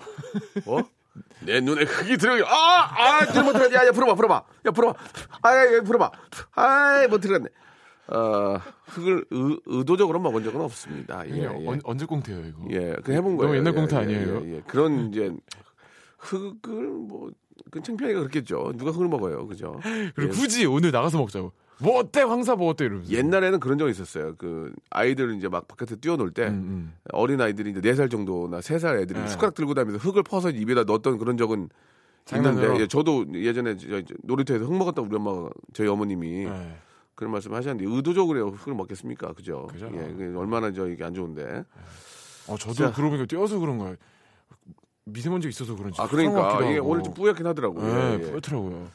어? 0.66 0.80
내 1.42 1.62
눈에 1.62 1.84
흙이 1.84 2.18
들어가. 2.18 2.44
아, 2.50 3.20
아, 3.22 3.26
잘못 3.26 3.54
들어갔 3.54 3.74
야, 3.74 3.88
야, 3.88 3.92
풀어봐, 3.92 4.16
풀어봐. 4.16 4.44
야, 4.66 4.72
풀어봐. 4.72 5.00
아, 5.42 5.56
야, 5.56 5.76
야, 5.76 5.82
풀어봐. 5.82 6.12
아, 6.56 7.08
뭐 7.10 7.20
들어갔네. 7.20 7.50
어, 8.08 8.60
흙을 8.86 9.26
의, 9.32 9.60
의도적으로 9.66 10.20
먹은 10.20 10.44
적은 10.44 10.62
없습니다. 10.62 11.28
예, 11.28 11.42
예. 11.42 11.46
언, 11.48 11.82
언제 11.84 12.06
꽁태요 12.06 12.46
이거? 12.46 12.68
예, 12.70 12.96
그 13.04 13.14
해본 13.14 13.36
너무 13.36 13.38
거예요. 13.38 13.56
옛날 13.58 13.74
예, 13.74 13.76
공태 13.76 13.96
예, 13.96 14.00
아니에요? 14.02 14.42
예, 14.46 14.56
예. 14.58 14.62
그런 14.68 15.10
이제 15.10 15.34
흙을 16.20 16.84
뭐, 16.88 17.32
그 17.72 17.82
창피하기가 17.82 18.20
그렇겠죠. 18.20 18.74
누가 18.76 18.92
흙을 18.92 19.08
먹어요, 19.08 19.48
그죠? 19.48 19.80
그리고 20.16 20.24
예. 20.24 20.28
굳이 20.28 20.66
오늘 20.66 20.92
나가서 20.92 21.18
먹자고. 21.18 21.52
뭐 21.80 22.00
어때 22.00 22.22
황사 22.22 22.56
뭐 22.56 22.70
어때 22.70 22.86
이러면서. 22.86 23.12
옛날에는 23.12 23.60
그런 23.60 23.78
적이 23.78 23.92
있었어요. 23.92 24.36
그 24.38 24.74
아이들 24.90 25.36
이제 25.36 25.48
막 25.50 25.68
바깥에 25.68 25.98
뛰어놀 25.98 26.32
때 26.32 26.48
음, 26.48 26.54
음. 26.54 26.94
어린 27.12 27.42
아이들이 27.42 27.72
이제 27.72 27.82
4살 27.82 28.10
정도나 28.10 28.60
3살 28.60 29.02
애들이 29.02 29.20
네. 29.20 29.28
숟가락 29.28 29.54
들고 29.56 29.74
다니면서 29.74 30.08
흙을 30.08 30.24
퍼서 30.24 30.52
입에다 30.52 30.84
넣었던 30.84 31.18
그런 31.18 31.38
적은? 31.38 31.70
있는데 32.34 32.82
예, 32.82 32.88
저도 32.88 33.26
예전에 33.36 33.78
저 33.78 34.02
놀이터에서 34.24 34.66
흙 34.66 34.76
먹었다 34.76 35.00
우리 35.04 35.16
엄마가 35.16 35.50
저희 35.74 35.88
어머님이 35.88 36.46
네. 36.46 36.78
그런 37.14 37.32
말씀 37.32 37.54
하셨는데 37.54 37.88
의도적으로 37.88 38.52
흙을 38.52 38.74
먹겠습니까? 38.74 39.34
그죠? 39.34 39.68
그죠. 39.72 39.92
예, 39.94 40.34
얼마나 40.36 40.72
저 40.72 40.88
이게 40.88 41.04
안 41.04 41.14
좋은데. 41.14 41.64
어 42.48 42.58
저도 42.58 42.74
자. 42.74 42.92
그러고 42.92 43.12
보니까 43.12 43.26
뛰어서 43.28 43.60
그런 43.60 43.78
거예요. 43.78 43.96
미세먼지 45.06 45.48
가 45.48 45.50
있어서 45.50 45.76
그런지. 45.76 46.02
아 46.02 46.08
그러니까 46.08 46.64
이게. 46.64 46.80
오늘 46.80 47.04
좀 47.04 47.14
뿌옇긴 47.14 47.46
하더라고요. 47.46 47.86
네, 47.86 47.94
예, 47.94 48.14
예. 48.14 48.30
뿌옇더라고요. 48.32 48.88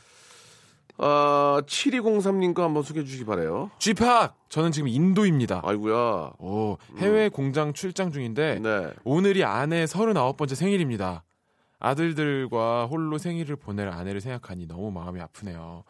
아, 1.02 1.62
7203님 1.66 2.52
거 2.52 2.62
한번 2.62 2.82
소개해 2.82 3.04
주시기 3.06 3.24
바래요. 3.24 3.70
쥐팍 3.78 4.36
저는 4.50 4.70
지금 4.70 4.88
인도입니다. 4.88 5.62
아이고야. 5.64 6.32
오, 6.38 6.76
해외 6.98 7.30
공장 7.30 7.72
출장 7.72 8.12
중인데 8.12 8.58
네. 8.60 8.90
오늘이 9.04 9.44
아내 9.44 9.86
39번째 9.86 10.54
생일입니다. 10.54 11.24
아들들과 11.78 12.84
홀로 12.84 13.16
생일을 13.16 13.56
보낼 13.56 13.88
아내를 13.88 14.20
생각하니 14.20 14.66
너무 14.66 14.90
마음이 14.90 15.20
아프네요. 15.22 15.84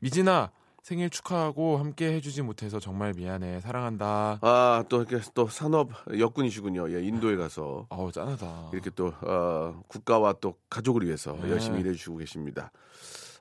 미진아 0.00 0.50
생일 0.82 1.10
축하하고 1.10 1.78
함께 1.78 2.12
해주지 2.14 2.42
못해서 2.42 2.80
정말 2.80 3.12
미안해 3.16 3.60
사랑한다. 3.60 4.38
아, 4.40 4.84
또 4.88 5.02
이렇게 5.02 5.20
또 5.34 5.46
산업 5.46 5.90
역군이시군요. 6.16 6.92
예, 6.92 7.04
인도에 7.04 7.36
가서 7.36 7.86
아우 7.90 8.10
짠하다. 8.10 8.70
이렇게 8.72 8.90
또 8.90 9.12
어, 9.22 9.80
국가와 9.86 10.34
또 10.40 10.56
가족을 10.68 11.04
위해서 11.04 11.36
네. 11.40 11.50
열심히 11.50 11.80
일해 11.80 11.92
주시고 11.92 12.16
계십니다. 12.16 12.72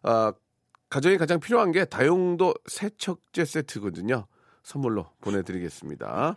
아, 0.04 0.32
가정에 0.89 1.17
가장 1.17 1.39
필요한 1.39 1.71
게 1.71 1.86
다용도 1.86 2.54
세척제 2.67 3.45
세트거든요. 3.45 4.26
선물로 4.63 5.06
보내드리겠습니다. 5.21 6.36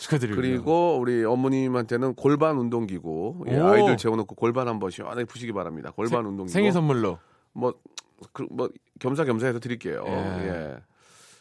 축하드립니다. 0.00 0.40
그리고 0.40 0.98
우리 0.98 1.24
어머님한테는 1.24 2.14
골반 2.14 2.58
운동기구, 2.58 3.44
예, 3.48 3.58
오. 3.58 3.66
아이들 3.68 3.96
재워놓고 3.96 4.34
골반 4.34 4.68
한번 4.68 4.90
시원하게 4.90 5.24
푸시기 5.24 5.52
바랍니다. 5.52 5.90
골반 5.96 6.26
운동기구. 6.26 6.52
생일 6.52 6.72
선물로 6.72 7.18
뭐, 7.52 7.72
그, 8.32 8.46
뭐 8.50 8.68
겸사겸사해서 8.98 9.60
드릴게요. 9.60 10.04
예. 10.06 10.12
예. 10.48 10.76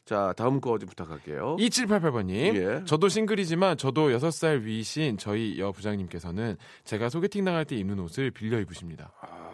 자, 0.05 0.33
다음 0.37 0.59
거 0.61 0.77
좀 0.79 0.87
부탁할게요. 0.87 1.57
2788번님. 1.59 2.55
예. 2.55 2.83
저도 2.85 3.09
싱글이지만 3.09 3.77
저도 3.77 4.07
6살 4.09 4.61
위신 4.63 5.17
저희 5.17 5.59
여 5.59 5.71
부장님께서는 5.73 6.55
제가 6.85 7.09
소개팅 7.09 7.43
나갈 7.43 7.65
때 7.65 7.75
입는 7.75 7.99
옷을 7.99 8.31
빌려 8.31 8.59
입으십니다. 8.61 9.11
어? 9.21 9.48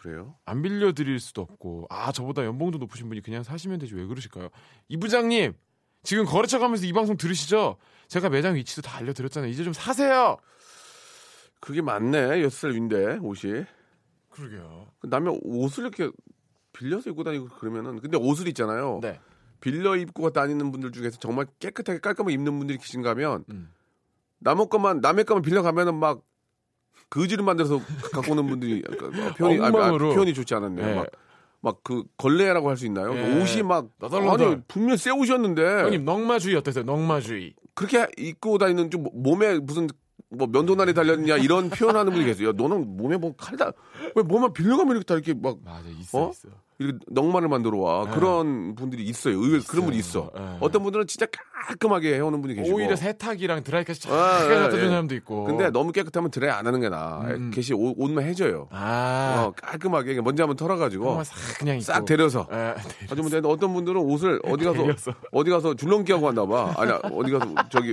그래요? 0.00 0.34
안 0.46 0.62
빌려드릴 0.62 1.20
수도 1.20 1.42
없고 1.42 1.86
아 1.90 2.10
저보다 2.10 2.44
연봉도 2.44 2.78
높으신 2.78 3.08
분이 3.08 3.20
그냥 3.20 3.42
사시면 3.42 3.78
되지 3.78 3.94
왜 3.94 4.06
그러실까요? 4.06 4.48
이 4.88 4.96
부장님 4.96 5.52
지금 6.02 6.24
거래처 6.24 6.58
가면서 6.58 6.86
이 6.86 6.92
방송 6.92 7.18
들으시죠? 7.18 7.76
제가 8.08 8.30
매장 8.30 8.54
위치도 8.54 8.82
다 8.82 8.96
알려드렸잖아요. 8.96 9.50
이제 9.50 9.62
좀 9.62 9.72
사세요. 9.72 10.38
그게 11.60 11.82
맞네. 11.82 12.42
6살 12.42 12.72
위인데, 12.72 13.18
옷이. 13.18 13.66
그러게요. 14.30 14.88
남의 15.02 15.40
옷을 15.42 15.84
이렇게 15.84 16.10
빌려서 16.72 17.10
입고 17.10 17.22
다니고 17.22 17.48
그러면은 17.48 18.00
근데 18.00 18.16
옷을 18.16 18.48
있잖아요. 18.48 19.00
네. 19.02 19.20
빌려 19.60 19.94
입고 19.96 20.30
다니는 20.30 20.72
분들 20.72 20.92
중에서 20.92 21.18
정말 21.18 21.46
깨끗하게 21.58 21.98
깔끔하게 21.98 22.32
입는 22.32 22.58
분들이 22.58 22.78
계신가 22.78 23.10
하면 23.10 23.44
음. 23.50 23.70
남의 24.38 24.68
것만 24.70 25.00
남의 25.00 25.24
것만 25.24 25.42
빌려 25.42 25.60
가면은 25.60 25.96
막 25.96 26.22
거지를 27.10 27.44
만들어서 27.44 27.80
갖고 28.12 28.32
오는 28.32 28.46
분들이 28.46 28.82
어, 28.88 28.90
표현이 29.36 29.56
아니, 29.56 29.64
아니, 29.66 29.76
엉망으로. 29.76 30.14
표현이 30.14 30.32
좋지 30.34 30.54
않았네요. 30.54 30.86
네. 31.02 31.06
막막그 31.62 32.04
걸레라고 32.16 32.70
할 32.70 32.76
수 32.76 32.86
있나요? 32.86 33.12
네. 33.12 33.40
옷이 33.42 33.62
막 33.62 33.88
너덜너덜. 33.98 34.46
아니 34.48 34.62
분명 34.66 34.96
새 34.96 35.10
옷이었는데 35.10 35.82
형님 35.82 36.04
넉마주의 36.04 36.56
어떠세요? 36.56 36.84
넉마주의. 36.84 37.52
그렇게 37.74 38.06
입고 38.16 38.56
다니는 38.58 38.90
좀 38.90 39.04
몸에 39.12 39.58
무슨 39.58 39.88
뭐 40.30 40.46
면도날이 40.46 40.94
달렸냐 40.94 41.36
이런 41.36 41.68
표현하는 41.70 42.12
분이 42.12 42.24
계세요. 42.24 42.52
너는 42.52 42.96
몸에 42.96 43.16
뭐 43.18 43.34
칼다 43.36 43.72
왜 44.14 44.22
몸만 44.22 44.52
빌려가면 44.52 44.92
이렇게 44.96 45.04
다 45.04 45.14
이렇게 45.14 45.34
막 45.34 45.58
맞아 45.64 45.88
있어 45.88 46.18
어? 46.26 46.30
있어. 46.30 46.48
이렇게 46.80 46.98
넉마를 47.08 47.48
만들어 47.48 47.76
와 47.78 48.04
네. 48.06 48.10
그런 48.12 48.74
분들이 48.74 49.04
있어요. 49.04 49.34
의외로 49.38 49.62
그런 49.68 49.84
분이 49.84 49.98
있어. 49.98 50.30
네. 50.34 50.56
어떤 50.60 50.82
분들은 50.82 51.06
진짜 51.06 51.26
깔끔하게 51.66 52.14
해오는 52.14 52.40
분이 52.40 52.54
계시고. 52.54 52.74
오히려 52.74 52.96
세탁이랑 52.96 53.62
드라이까지 53.64 54.00
쫙 54.00 54.10
아, 54.10 54.16
갖다 54.48 54.66
예, 54.66 54.70
주는 54.70 54.84
예. 54.84 54.88
사람도 54.88 55.14
있고. 55.16 55.44
근데 55.44 55.68
너무 55.70 55.92
깨끗하면 55.92 56.30
드라이 56.30 56.50
안 56.50 56.66
하는 56.66 56.80
게 56.80 56.88
나아. 56.88 57.20
음. 57.26 57.50
개시 57.52 57.74
옷, 57.74 57.94
옷만 57.98 58.24
해줘요. 58.24 58.66
아 58.70 59.44
어, 59.48 59.52
깔끔하게 59.60 60.22
먼지 60.22 60.40
한번 60.40 60.56
털어가지고 60.56 61.22
싹 61.22 61.58
그냥 61.58 61.76
있고. 61.76 61.84
싹 61.84 62.04
데려서. 62.06 62.48
예, 62.50 62.74
하지만 63.08 63.30
근데 63.30 63.46
어떤 63.46 63.74
분들은 63.74 64.00
옷을 64.00 64.40
어디 64.44 64.64
가서 64.64 64.78
데려서. 64.82 65.14
어디 65.32 65.50
가서 65.50 65.74
줄넘기 65.74 66.12
하고 66.12 66.26
왔나 66.26 66.46
봐. 66.46 66.72
아니 66.78 66.92
어디 66.92 67.30
가서 67.32 67.54
저기 67.68 67.92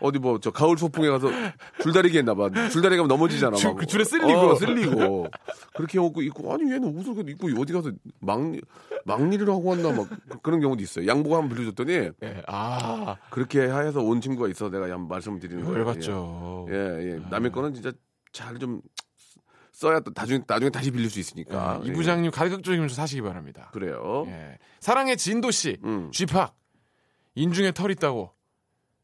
어디 0.00 0.18
뭐 0.18 0.38
저 0.40 0.50
가을 0.50 0.76
소풍에 0.76 1.08
가서 1.08 1.28
줄다리기 1.82 2.18
했나 2.18 2.34
봐. 2.34 2.48
줄다리기 2.50 2.96
하면 3.00 3.06
넘어지잖아. 3.06 3.56
줄- 3.56 3.70
막. 3.70 3.76
그 3.78 3.86
줄에 3.86 4.02
쓸리고. 4.02 4.30
어, 4.32 4.54
쓸리고. 4.56 5.28
그렇게 5.74 5.98
입고 6.04 6.22
입고 6.22 6.52
아니 6.52 6.64
얘는 6.72 6.84
옷을 6.96 7.28
입고 7.28 7.48
어디 7.60 7.72
가서 7.72 7.90
막 8.20 8.40
막일을 9.04 9.48
하고 9.48 9.64
왔나 9.70 9.92
막 9.92 10.08
그런 10.42 10.60
경우도 10.60 10.82
있어요. 10.82 11.06
양복 11.06 11.32
한번 11.34 11.48
빌려줬더니 11.56 11.92
예. 12.22 12.42
아 12.46 13.16
그렇게 13.30 13.62
해서 13.62 14.00
온 14.00 14.20
친구가 14.20 14.48
있어 14.48 14.68
내가 14.70 14.84
한번 14.84 15.08
말씀을 15.08 15.40
드리는 15.40 15.64
거예요. 15.64 15.78
열받죠. 15.78 16.66
예, 16.70 16.74
예. 16.74 17.20
남의 17.30 17.52
거는 17.52 17.74
진짜 17.74 17.92
잘 18.32 18.58
좀 18.58 18.80
써야 19.72 20.00
또 20.00 20.10
나중에 20.12 20.40
나중에 20.46 20.70
다시 20.70 20.90
빌릴 20.90 21.08
수 21.08 21.20
있으니까. 21.20 21.80
예, 21.82 21.86
이 21.86 21.90
예. 21.90 21.92
부장님 21.92 22.30
가급적이면 22.32 22.88
좀 22.88 22.96
사시기 22.96 23.22
바랍니다. 23.22 23.70
그래요. 23.72 24.24
예. 24.26 24.58
사랑의 24.80 25.16
진도 25.16 25.52
씨, 25.52 25.78
음. 25.84 26.10
쥐팍 26.12 26.56
인중에 27.36 27.70
털 27.70 27.92
있다고 27.92 28.32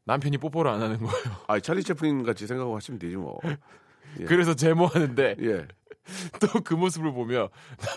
남편이 0.03 0.37
뽀뽀를 0.37 0.69
안 0.69 0.81
하는 0.81 0.97
거예요. 0.97 1.13
아, 1.47 1.59
찰리 1.61 1.81
채플린 1.81 2.23
같이 2.23 2.45
생각하고 2.45 2.75
하시면 2.75 2.99
되지 2.99 3.15
뭐. 3.15 3.39
예. 4.19 4.25
그래서 4.25 4.53
제모하는데 4.55 5.35
예. 5.41 5.67
또 6.39 6.61
그 6.63 6.73
모습을 6.75 7.11
보며 7.13 7.49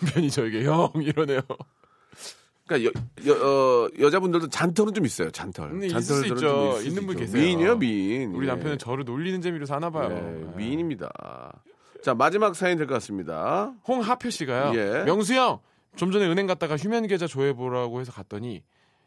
남편이 0.02 0.30
저에게 0.30 0.64
형 0.64 0.90
이러네요. 0.96 1.40
그러니까 2.66 2.90
여, 2.90 3.26
여, 3.26 3.34
어, 3.46 3.88
여자분들도 3.98 4.48
잔털은 4.48 4.92
좀 4.92 5.06
있어요. 5.06 5.30
잔털. 5.30 5.70
수 5.82 5.88
잔털들은 5.88 6.36
있죠. 6.36 6.80
있는 6.82 7.06
분. 7.06 7.16
계세요. 7.16 7.42
미인이요, 7.42 7.78
미인. 7.78 8.34
우리 8.34 8.46
예. 8.46 8.50
남편은 8.50 8.78
저를 8.78 9.04
놀리는 9.04 9.40
재미로 9.40 9.64
사나 9.64 9.88
봐요. 9.90 10.10
예, 10.12 10.40
예. 10.52 10.56
미인입니다. 10.56 11.10
자, 12.02 12.14
마지막 12.14 12.54
사연 12.54 12.76
될 12.76 12.86
것 12.86 12.94
같습니다. 12.94 13.72
홍하표 13.88 14.28
씨가요. 14.30 14.78
예. 14.78 15.04
명수 15.04 15.34
형, 15.34 15.60
좀 15.96 16.12
전에 16.12 16.26
은행 16.26 16.46
갔다가 16.46 16.76
휴면 16.76 17.06
계좌 17.06 17.26
조회보라고 17.26 18.00
해서 18.00 18.12
갔더니 18.12 18.62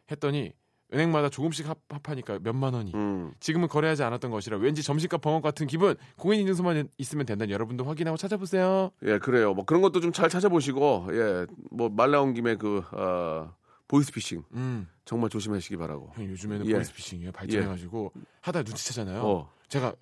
했더니 0.10 0.54
은행마다 0.94 1.30
조금씩 1.30 1.70
합, 1.70 1.78
합하니까 1.90 2.38
몇만 2.42 2.74
원이. 2.74 2.92
음. 2.94 3.32
지금은 3.40 3.68
거래하지 3.68 4.04
않았던 4.04 4.30
것이라 4.32 4.58
왠지 4.58 4.84
점심값 4.84 5.22
벙어 5.22 5.40
같은 5.42 5.68
기분. 5.68 5.96
공인인증서만 6.18 6.90
있으면 6.98 7.26
된다는 7.26 7.54
여러분도 7.54 7.86
확인하고 7.86 8.18
찾아보세요. 8.18 8.92
예, 9.06 9.18
그래요. 9.20 9.54
뭐 9.54 9.64
그런 9.66 9.82
것도 9.82 10.00
좀 10.02 10.12
잘 10.12 10.30
찾아보시고, 10.30 11.08
예, 11.12 11.46
뭐 11.72 11.90
말 11.90 12.12
나온 12.12 12.34
김에 12.34 12.56
그, 12.56 12.84
어, 12.92 13.54
보이스피싱 13.88 14.44
음. 14.54 14.88
정말 15.06 15.30
조심하시기 15.30 15.76
바라고. 15.78 16.12
형 16.16 16.26
요즘에는 16.30 16.66
예. 16.68 16.74
보이스피싱이에요. 16.74 17.32
발전해가지고 17.32 18.12
하다 18.42 18.64
눈치채잖아요. 18.64 19.22
어. 19.22 19.52
제가 19.68 19.94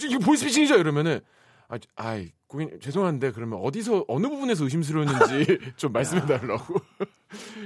이거 0.00 0.18
보이스피싱이죠 0.18 0.76
이러면은 0.76 1.20
아, 1.68 1.78
아이 1.96 2.32
고객님 2.46 2.80
죄송한데 2.80 3.32
그러면 3.32 3.58
어디서 3.62 4.04
어느 4.08 4.28
부분에서 4.28 4.64
의심스러웠는지 4.64 5.58
좀 5.76 5.92
말씀해 5.92 6.26
달라고 6.26 6.74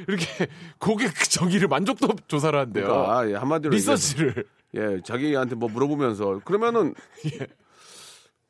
이렇게 0.07 0.27
고객 0.79 1.15
정의를 1.15 1.69
만족도 1.69 2.09
조사를 2.27 2.59
한대요. 2.59 2.85
그러니까 2.87 3.31
예, 3.31 3.35
한마디로 3.35 3.71
리서치를 3.71 4.45
얘기해서, 4.75 4.97
예, 4.97 5.03
자기한테 5.03 5.55
뭐 5.55 5.69
물어보면서 5.69 6.41
그러면은 6.45 6.95
예. 7.41 7.47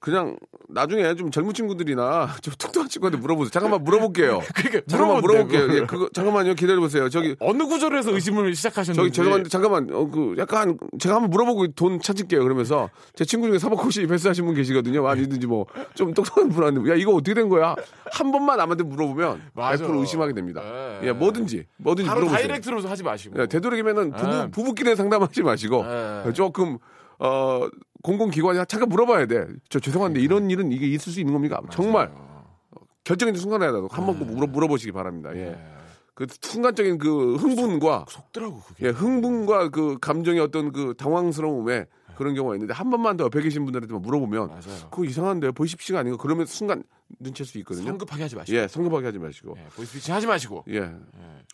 그냥 0.00 0.36
나중에 0.68 1.14
좀 1.16 1.30
젊은 1.30 1.52
친구들이나 1.54 2.28
좀 2.42 2.54
툭툭한 2.56 2.88
친구한테 2.88 3.18
물어보세요. 3.18 3.50
잠깐만 3.50 3.82
물어볼게요. 3.82 4.40
그러니까 4.54 4.80
잠깐만 4.86 5.20
물어볼게요. 5.20 5.74
예. 5.74 5.86
그거 5.86 6.08
잠깐만요. 6.12 6.54
기다려 6.54 6.78
보세요. 6.80 7.08
저기 7.08 7.34
어느 7.40 7.64
구조로 7.64 7.98
해서 7.98 8.12
의심을 8.12 8.54
시작하셨는지 8.54 8.96
저기 8.96 9.10
죄송한데 9.10 9.48
잠깐만 9.48 9.88
어 9.92 10.06
그 10.08 10.34
약간 10.38 10.78
제가 10.98 11.16
한번 11.16 11.30
물어보고 11.30 11.68
돈 11.72 12.00
찾을게요 12.00 12.42
그러면서 12.42 12.88
제 13.14 13.24
친구 13.24 13.46
중에 13.48 13.58
사법고시 13.58 14.06
패스하신 14.06 14.46
분 14.46 14.54
계시거든요 14.54 15.06
아니든지 15.06 15.46
뭐 15.46 15.66
좀 15.94 16.14
똑똑한 16.14 16.48
분한테 16.48 16.90
야 16.90 16.94
이거 16.94 17.12
어떻게 17.12 17.34
된 17.34 17.48
거야 17.48 17.74
한 18.12 18.30
번만 18.30 18.56
남한테 18.58 18.84
물어보면 18.84 19.50
맞아. 19.54 19.84
100% 19.84 20.00
의심하게 20.00 20.32
됩니다 20.32 20.62
예. 21.02 21.08
예 21.08 21.12
뭐든지 21.12 21.64
뭐든지 21.78 22.08
바로 22.08 22.20
물어보세요 22.20 22.48
다이렉트로 22.48 22.88
하지 22.88 23.02
마시고 23.02 23.40
예, 23.42 23.46
되도록이면은 23.46 24.12
부부 24.12 24.32
예. 24.32 24.50
부부끼리 24.50 24.96
상담하지 24.96 25.42
마시고 25.42 25.84
예. 26.26 26.32
조금 26.32 26.78
어 27.18 27.68
공공기관이 28.02 28.58
잠깐 28.68 28.88
물어봐야 28.88 29.26
돼 29.26 29.46
저 29.68 29.78
죄송한데 29.80 30.20
이런 30.20 30.50
일은 30.50 30.72
이게 30.72 30.86
있을 30.86 31.12
수 31.12 31.20
있는 31.20 31.32
겁니까 31.32 31.60
정말 31.70 32.10
결정적인 33.04 33.40
순간에라도 33.40 33.88
한번 33.90 34.18
꼭 34.18 34.26
물어, 34.26 34.46
물어보시기 34.46 34.92
바랍니다 34.92 35.34
예. 35.34 35.58
그 36.14 36.26
순간적인 36.40 36.98
그 36.98 37.36
흥분과 37.36 38.06
속 38.08 38.32
더라고 38.32 38.60
그게 38.60 38.86
예, 38.86 38.90
흥분과 38.90 39.68
그 39.70 39.98
감정의 40.00 40.40
어떤 40.40 40.72
그 40.72 40.94
당황스러움에 40.98 41.86
그런 42.16 42.34
경우가 42.34 42.56
있는데 42.56 42.74
한 42.74 42.90
번만 42.90 43.16
더 43.16 43.24
옆에 43.24 43.40
계신 43.40 43.64
분들한테 43.64 43.92
보물어보면 43.94 44.48
맞아요. 44.48 44.88
그거 44.90 45.04
이상한데 45.04 45.52
보이십시가 45.52 46.00
아니고 46.00 46.16
그러면 46.16 46.46
순간 46.46 46.82
눈칠 47.20 47.46
수 47.46 47.56
있거든요. 47.58 47.86
성급하게 47.86 48.24
하지 48.24 48.34
마시고 48.34 48.58
예, 48.58 48.66
성급하게 48.66 49.06
하지 49.06 49.18
마시고. 49.20 49.54
예, 49.56 49.64
보이스피칭 49.76 50.12
하지 50.12 50.26
마시고 50.26 50.64
예. 50.70 50.92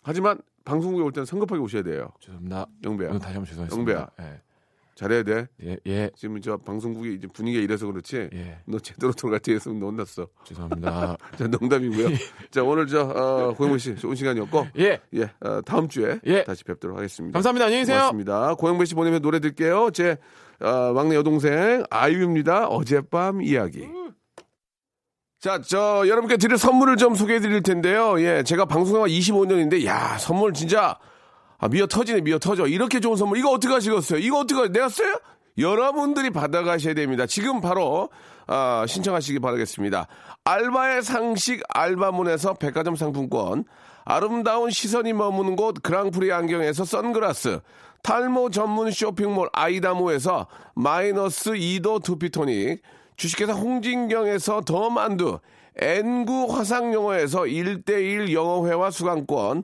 하지만 0.01 0.39
방송국에 0.65 1.03
올 1.03 1.11
때는 1.11 1.25
성급하게 1.27 1.61
오셔야 1.61 1.83
돼요. 1.83 2.09
죄송합니다. 2.19 2.65
영배야. 2.83 3.11
다시 3.19 3.25
한번 3.35 3.45
죄송했습니다. 3.45 3.91
영배야. 3.91 4.09
예. 4.21 4.41
잘해야 4.95 5.23
돼. 5.23 5.47
예, 5.63 5.77
예, 5.87 6.09
지금 6.15 6.39
저 6.41 6.55
방송국이 6.55 7.15
이제 7.15 7.27
분위기가 7.27 7.61
이래서 7.61 7.85
그렇지. 7.85 8.29
예. 8.33 8.59
너 8.65 8.79
제대로 8.79 9.11
돌아갈 9.11 9.41
때 9.41 9.53
했으면 9.53 9.79
너 9.79 9.87
혼났어. 9.87 10.27
죄송합니다. 10.45 11.17
자, 11.37 11.47
농담이고요. 11.47 12.07
자, 12.49 12.63
오늘 12.63 12.87
저 12.87 13.01
어, 13.01 13.53
고영문 13.53 13.77
씨 13.77 13.95
좋은 13.95 14.15
시간이었고 14.15 14.67
예. 14.79 15.01
예, 15.13 15.23
어, 15.41 15.61
다음 15.61 15.89
주에 15.89 16.19
예. 16.25 16.45
다시 16.45 16.63
뵙도록 16.63 16.97
하겠습니다. 16.97 17.35
감사합니다. 17.35 17.65
안녕히 17.65 17.81
계세요. 17.81 17.97
고맙습니다. 17.97 18.55
고영배 18.55 18.85
씨 18.85 18.95
보내면 18.95 19.21
노래 19.21 19.39
들게요. 19.39 19.91
제 19.91 20.17
어, 20.61 20.93
막내 20.93 21.15
여동생 21.15 21.83
아이유입니다. 21.89 22.67
어젯밤 22.67 23.41
이야기. 23.41 23.85
자, 25.41 25.59
저 25.61 26.07
여러분께 26.07 26.37
드릴 26.37 26.57
선물을 26.57 26.95
좀 26.95 27.15
소개해 27.15 27.41
드릴 27.41 27.61
텐데요. 27.61 28.19
예, 28.21 28.43
제가 28.43 28.63
방송한 28.63 29.09
25년인데 29.09 29.85
야, 29.85 30.17
선물 30.17 30.53
진짜 30.53 30.97
아, 31.57 31.67
미어 31.67 31.87
터지네, 31.87 32.21
미어 32.21 32.39
터져. 32.39 32.67
이렇게 32.67 32.99
좋은 32.99 33.15
선물 33.15 33.37
이거 33.37 33.51
어떻게 33.51 33.73
하시겠어요? 33.73 34.19
이거 34.19 34.39
어떻게 34.39 34.59
하- 34.61 34.67
내가 34.67 34.89
써요? 34.89 35.15
여러분들이 35.57 36.31
받아가셔야 36.31 36.93
됩니다. 36.93 37.25
지금 37.25 37.61
바로 37.61 38.09
아, 38.47 38.85
신청하시기 38.87 39.39
바라겠습니다. 39.39 40.07
알바의 40.43 41.01
상식 41.01 41.63
알바문에서 41.69 42.55
백화점 42.55 42.95
상품권, 42.95 43.63
아름다운 44.03 44.69
시선이 44.69 45.13
머무는 45.13 45.55
곳 45.55 45.81
그랑프리 45.81 46.31
안경에서 46.31 46.85
선글라스, 46.85 47.61
탈모 48.03 48.51
전문 48.51 48.91
쇼핑몰 48.91 49.49
아이다모에서 49.53 50.45
마이너스 50.75 51.53
2도 51.53 52.03
두피토닉, 52.03 52.83
주식회사 53.15 53.53
홍진경에서 53.53 54.61
더 54.61 54.89
만두, 54.91 55.39
N구 55.77 56.47
화상영어에서 56.55 57.39
1대1 57.43 58.31
영어회화 58.31 58.91
수강권, 58.91 59.63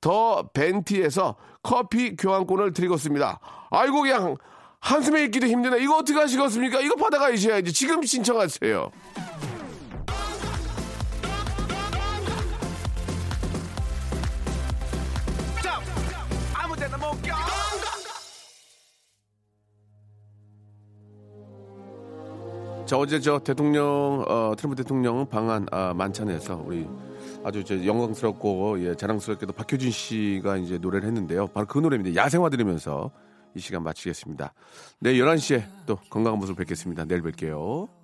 더 0.00 0.48
벤티에서 0.52 1.36
커피 1.62 2.16
교환권을 2.16 2.72
드리겠습니다. 2.72 3.40
아이고 3.70 4.02
그냥 4.02 4.36
한숨에 4.80 5.24
읽기도 5.24 5.46
힘드네. 5.46 5.82
이거 5.82 5.96
어떻게 5.98 6.18
하시겠습니까? 6.18 6.80
이거 6.80 6.96
받아가셔야지. 6.96 7.72
지금 7.72 8.02
신청하세요. 8.02 8.90
자 22.86 22.96
어제 22.96 23.20
저 23.20 23.38
대통령 23.38 24.24
어, 24.26 24.52
트럼프 24.56 24.74
대통령 24.74 25.24
방한 25.28 25.64
아, 25.70 25.94
만찬에서 25.94 26.64
우리 26.66 26.88
아주 27.42 27.64
저 27.64 27.84
영광스럽고 27.84 28.84
예, 28.84 28.94
자랑스럽게도 28.94 29.52
박효진 29.52 29.90
씨가 29.90 30.58
이제 30.58 30.78
노래를 30.78 31.06
했는데요. 31.08 31.48
바로 31.48 31.66
그 31.66 31.78
노래입니다. 31.78 32.22
야생화 32.22 32.50
들으면서 32.50 33.10
이 33.54 33.60
시간 33.60 33.82
마치겠습니다. 33.82 34.52
내일 35.00 35.24
11시에 35.24 35.64
또 35.86 35.96
건강한 36.10 36.38
모습 36.38 36.56
뵙겠습니다. 36.56 37.04
내일 37.04 37.22
뵐게요. 37.22 37.99